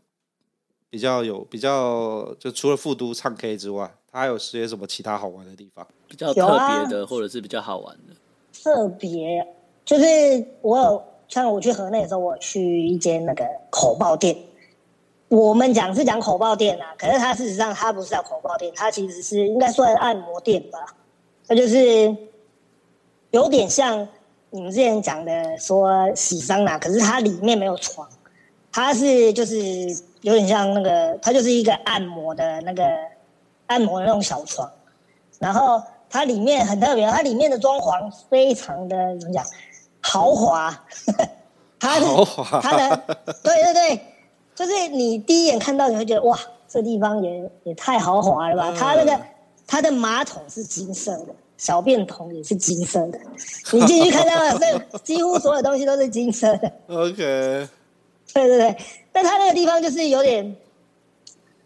[0.89, 5.87] 比较有比较，就除了富都唱 K 之外，它还有些什么其他好玩的地方？
[6.09, 8.15] 比较特别的，或者是比较好玩的？
[8.63, 9.47] 特别
[9.85, 14.37] 就是我有像我去河内的时候，我去一间那个口爆店。
[15.29, 20.95] 我们讲是讲口爆店啊，可是它事实上它不是叫口爆店，它其实是应该算按摩店吧？
[21.47, 22.17] 它就是
[23.31, 24.09] 有点像。
[24.51, 28.09] 你们之前讲的说洗桑拿，可是它里面没有床，
[28.71, 29.59] 它是就是
[30.21, 32.85] 有点像那个，它就是一个按摩的那个
[33.67, 34.71] 按摩的那种小床，
[35.41, 39.45] 然后它里面很特别，它里面的装潢非常的怎么讲
[40.21, 40.85] 豪华，
[41.81, 42.61] 它的豪华。
[42.61, 42.97] 它的
[43.43, 44.01] 对对对，
[44.55, 46.39] 就是你第一眼看到你会觉得哇，
[46.69, 49.21] 这地方也也太豪华了吧，它那个
[49.67, 51.35] 它的马桶是金色的。
[51.57, 53.19] 小便桶也是金色的，
[53.73, 56.71] 你进去看到了， 这几乎所有东西都是金色的。
[56.89, 57.69] OK，对
[58.49, 58.77] 对对，
[59.13, 60.57] 但他那个地方就是有点，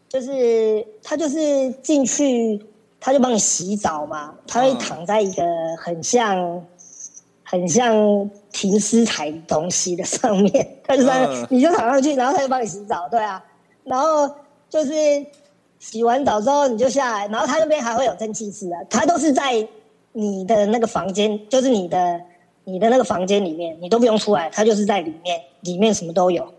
[0.07, 2.63] 就是他就是进去，
[3.01, 5.43] 他就帮你洗澡嘛，他会躺在一个
[5.79, 6.63] 很像
[7.51, 13.43] 很像停尸台东西的上面，他就在你就躺上去，然后他就帮你洗澡，对啊，
[13.85, 14.29] 然后
[14.69, 14.93] 就是
[15.79, 19.67] 洗完澡之后你就下来，然后他那边还会有蒸汽室啊，他都是在。
[20.13, 22.21] 你的那个房间就是你的
[22.65, 26.53] 你的那个房间里面，你都不用出来，他就是在里面，里面什么都有。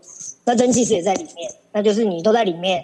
[0.44, 2.82] 那蒸汽室也在里面，那就是你都在里面。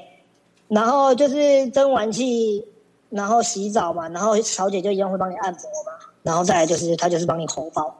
[0.69, 2.63] 然后就是蒸完气，
[3.09, 5.96] 然后洗澡嘛，然后小姐就一样会帮你按摩嘛。
[6.27, 7.99] 然后再来就是他就是帮你口爆。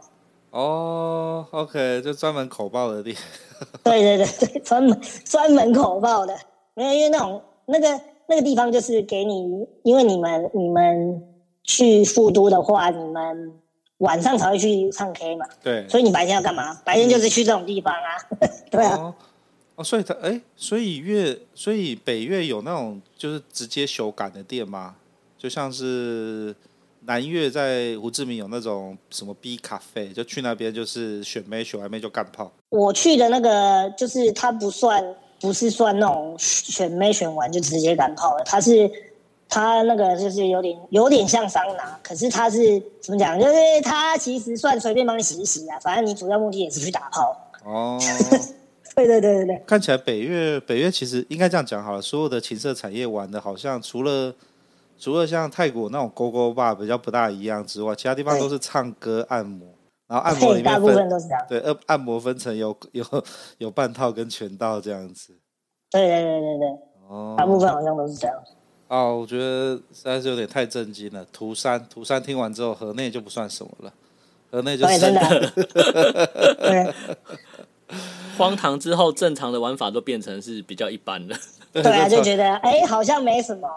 [0.51, 3.23] 哦，OK，就专门口爆的地方。
[3.85, 6.37] 对对对对，专门专门口爆的，
[6.75, 11.23] 没有因为那种那个那个地方就是给你，因为你们你们。
[11.69, 13.53] 去富都的话，你们
[13.99, 15.45] 晚上才会去唱 K 嘛？
[15.65, 15.85] 对。
[15.89, 16.73] 所以你白天要干嘛？
[16.85, 18.11] 白天就是去这种地方啊。
[18.39, 18.97] 嗯、 对啊。
[18.97, 19.15] 哦，
[19.75, 24.95] 哦，所以他哎，所以越所以北越有那种就是直接修改的店吗？
[25.37, 26.55] 就像是
[27.07, 32.53] 南越在胡志明有那种什么 B 咖啡，就去那边就是选妹选完妹就干炮。
[32.71, 35.03] 我去的那个就是他不算
[35.41, 38.91] 不是算那种选妹选完就直接干炮的，他是。
[39.49, 43.39] 他那个就是有点有点像桑拿，可是他是怎么讲？
[43.39, 47.53] 就是他其实算随便帮你洗一洗啊，反正你主要目的也是去打炮。
[47.65, 47.97] 哦，
[48.97, 49.63] 对对对对对。
[49.65, 54.35] 看起来北越北越其实应该这样讲好了，所有的情色产业玩的好像除了
[54.99, 59.69] 除了像泰国那种勾勾吧比较不大一样之外，其他地方都是唱歌按摩，
[60.07, 61.09] 然后按摩里面大部分。
[61.49, 63.05] 对，按按摩分成有有
[63.59, 65.39] 有半套跟全套这样子。
[65.91, 66.69] 对对对对对，
[67.09, 68.37] 哦，大部分好像都是这样。
[68.89, 71.25] 哦，我觉得实在是有点太震惊了。
[71.33, 73.93] 涂山，涂山听完之后，河内就不算什么了，
[74.51, 75.51] 河内就是真的。
[76.59, 76.95] 对，
[78.37, 81.35] 荒唐之后，正常的玩法都变成是比较一般的。
[81.73, 83.69] 对啊，就觉得哎、欸，好像没什么。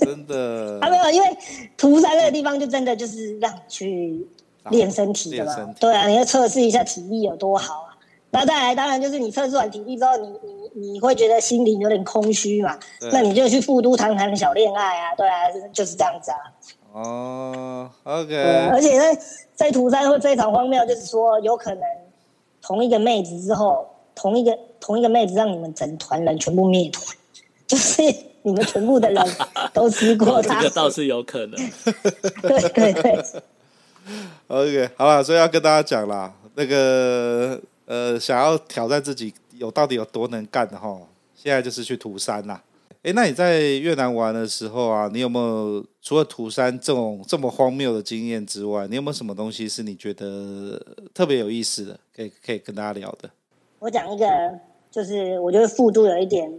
[0.00, 0.78] 真的。
[0.80, 1.36] 啊，没有，因为
[1.76, 4.26] 涂山那个地方就真的就是让你去
[4.70, 5.74] 练身体的嘛。
[5.78, 7.94] 对啊，你要测试一下体力有多好啊。
[8.30, 10.28] 那再来，当然就是你测试完体力之后，你
[10.74, 12.76] 你你会觉得心里有点空虚嘛？
[13.12, 15.14] 那你就去富都谈谈小恋爱啊。
[15.16, 15.34] 对啊，
[15.72, 16.38] 就是这样子啊。
[16.92, 18.34] 哦，OK。
[18.72, 19.20] 而且在
[19.54, 21.82] 在涂山会非常荒谬，就是说有可能
[22.60, 23.86] 同一个妹子之后，
[24.16, 27.04] 同一个同一个妹子让你们整团人全部灭团。
[27.68, 28.02] 就是
[28.42, 29.24] 你们全部的人
[29.74, 31.70] 都吃过它，这个倒是有可能。
[32.42, 33.24] 对对对。
[34.46, 40.96] OK，好了，所以要跟大家讲啦，那个呃，想要挑战自己有到底有多能干的哈，
[41.34, 42.62] 现在就是去涂山啦。
[43.02, 50.80] 哎，那你在越南玩的时候啊，你有没有除了涂山这种这么荒谬的经验之外，你有没有什么东西是你觉得
[51.12, 53.28] 特别有意思的，可以可以跟大家聊的？
[53.78, 54.26] 我讲一个，
[54.90, 56.52] 就是我觉得富都有一点。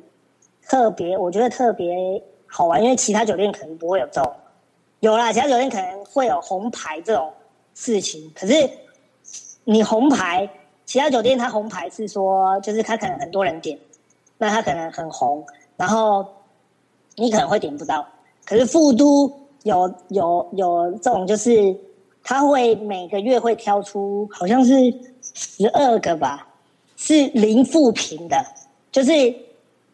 [0.70, 4.34] 特别，我觉得特别好玩，因为其他酒店可能不会有这种，
[5.00, 7.32] 有啦，其他酒店可能会有红牌这种
[7.74, 8.30] 事情。
[8.36, 8.70] 可是
[9.64, 10.50] 你红牌，
[10.86, 13.80] 其他酒店它红牌是说，就是它可能很多人点，
[14.38, 15.46] 那它可能很红，
[15.78, 16.26] 然后
[17.16, 18.06] 你可能会点不到。
[18.46, 19.32] 可是富都
[19.64, 21.76] 有有有这种，就是
[22.24, 24.74] 他会每个月会挑出，好像是
[25.22, 26.47] 十二个吧，
[26.98, 28.46] 是零负评的，
[28.92, 29.34] 就是。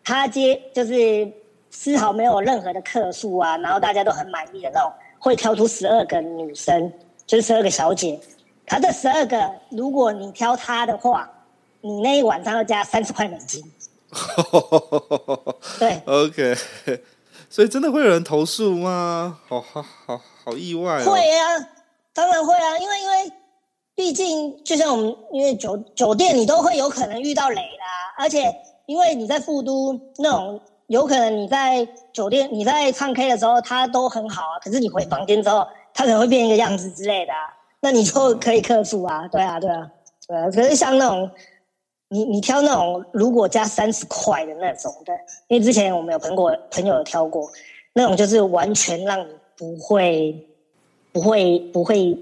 [0.06, 1.32] 他接就是
[1.70, 6.91] 丝毫没有任何的客数啊，然后大家都很满意的那种，会挑出十二个女生，
[7.26, 8.20] 就是十二个小姐。
[8.66, 11.32] 他这十二个，如果你挑他的话，
[11.80, 13.64] 你那一晚上要加三十块美金。
[15.80, 16.54] 对，OK，
[17.49, 19.39] 所以真的会有人投诉吗？
[19.47, 21.12] 好好好好意外哦。
[21.14, 21.70] 会啊，
[22.14, 23.32] 当然会啊，因为因为
[23.95, 28.53] 毕竟就像我们，因为酒酒店你都会有可能遇到雷啦，而且。
[28.85, 34.59] 因为你在富都那种，有可能你在酒店你在唱 K 的时候，他都很好啊。
[34.61, 37.39] 可是你回房间之后，他可能会变一个样子之类的啊。
[37.79, 39.89] 那你就可以克服啊，对啊，对啊，
[40.27, 40.51] 对啊。
[40.51, 41.31] 可是像那种，
[42.09, 45.13] 你你挑那种如果加三十块的那种的，
[45.47, 47.49] 因为之前我们有朋友朋友有挑过，
[47.93, 50.45] 那种就是完全让你不会
[51.13, 52.17] 不会不会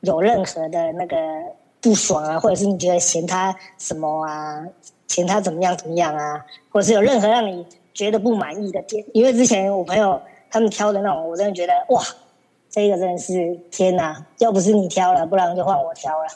[0.00, 1.16] 有任何的那个
[1.80, 4.66] 不爽啊，或者是你觉得嫌他什么啊。
[5.08, 9.04] 嫌他怎么样怎么样啊，或者是有任何让你觉得不满意的点？
[9.12, 12.00] 因为之前我朋友他们挑的那种，我真的觉得哇，
[12.70, 14.24] 这个真的是天哪！
[14.38, 16.28] 要不是你挑了，不然就换我挑了。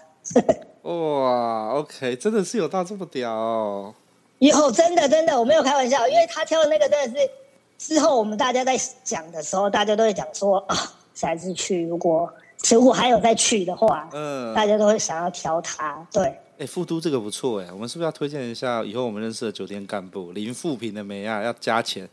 [0.91, 3.95] 哇，OK，真的是有到这么屌哦！
[4.41, 7.31] 以后真的真的我没有开玩笑，因为他挑的那个真的是
[7.79, 10.77] 之后我们大家在讲的时候，大家都会讲说啊，
[11.15, 12.29] 下次去如果
[12.71, 16.39] 如果还有再去的话，嗯，大家都会想要挑它，对。
[16.57, 22.09] 哎，富都这个不错哎，我们是不是要推荐一下以后我们认识的酒店干部零负评的妹啊，要加钱。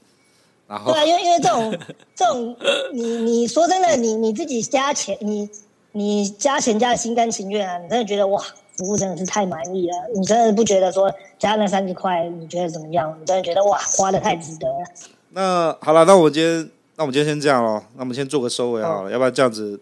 [0.67, 1.77] 然后对啊，因为因为这种
[2.15, 2.55] 这种，
[2.91, 5.47] 你你说真的，你你自己加钱，你
[5.91, 8.41] 你加钱加的心甘情愿啊，你真的觉得哇，
[8.75, 13.15] 服务真的是太满意了，你真的不觉得说加那三十块，你觉得怎么样？
[13.21, 14.83] 你真的觉得哇，花的太值得了。
[15.29, 19.79] 那好了，那我们今天那我们今天先这样喽，那我们先做个收尾好了，哦、要不然这样子。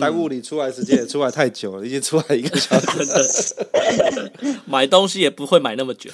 [0.00, 4.30] 在雾里出来时间也出来太久了，已经出来一个小时了。
[4.66, 6.10] 买东西也不会买那么久，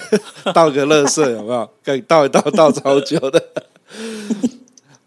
[0.53, 1.69] 倒个垃圾有没有？
[1.83, 3.41] 可以倒一倒，倒超久的。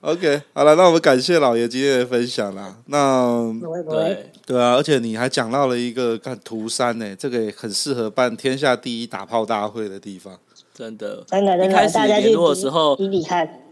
[0.01, 2.77] OK，好了，那我们感谢老爷今天的分享啦。
[2.87, 3.55] 那
[3.87, 10.37] 对对啊，而且你还讲到了一个看涂山呢，这个也很适合办天下第一打炮大会的地方。
[10.75, 12.99] 真的，真的，真的，一开始联络的时候，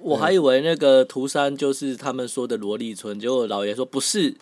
[0.02, 4.36] 我还以为那个涂山就是他们说的萝莉村，结果老爷说不是。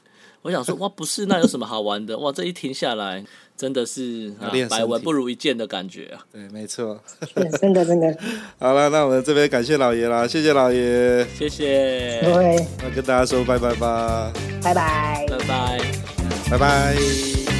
[0.48, 2.18] 我想说，哇，不是，那有什么好玩的？
[2.18, 3.22] 哇，这一停下来，
[3.54, 6.24] 真的是、啊、百闻不如一见的感觉啊！
[6.32, 6.98] 对，没错，
[7.60, 8.16] 真的真的。
[8.58, 12.22] 好了，那我们这边感谢老爷啦，谢谢老爷，谢谢。
[12.22, 14.32] 对，那跟大家说拜拜吧，
[14.62, 15.78] 拜拜，拜拜，
[16.50, 17.57] 拜拜。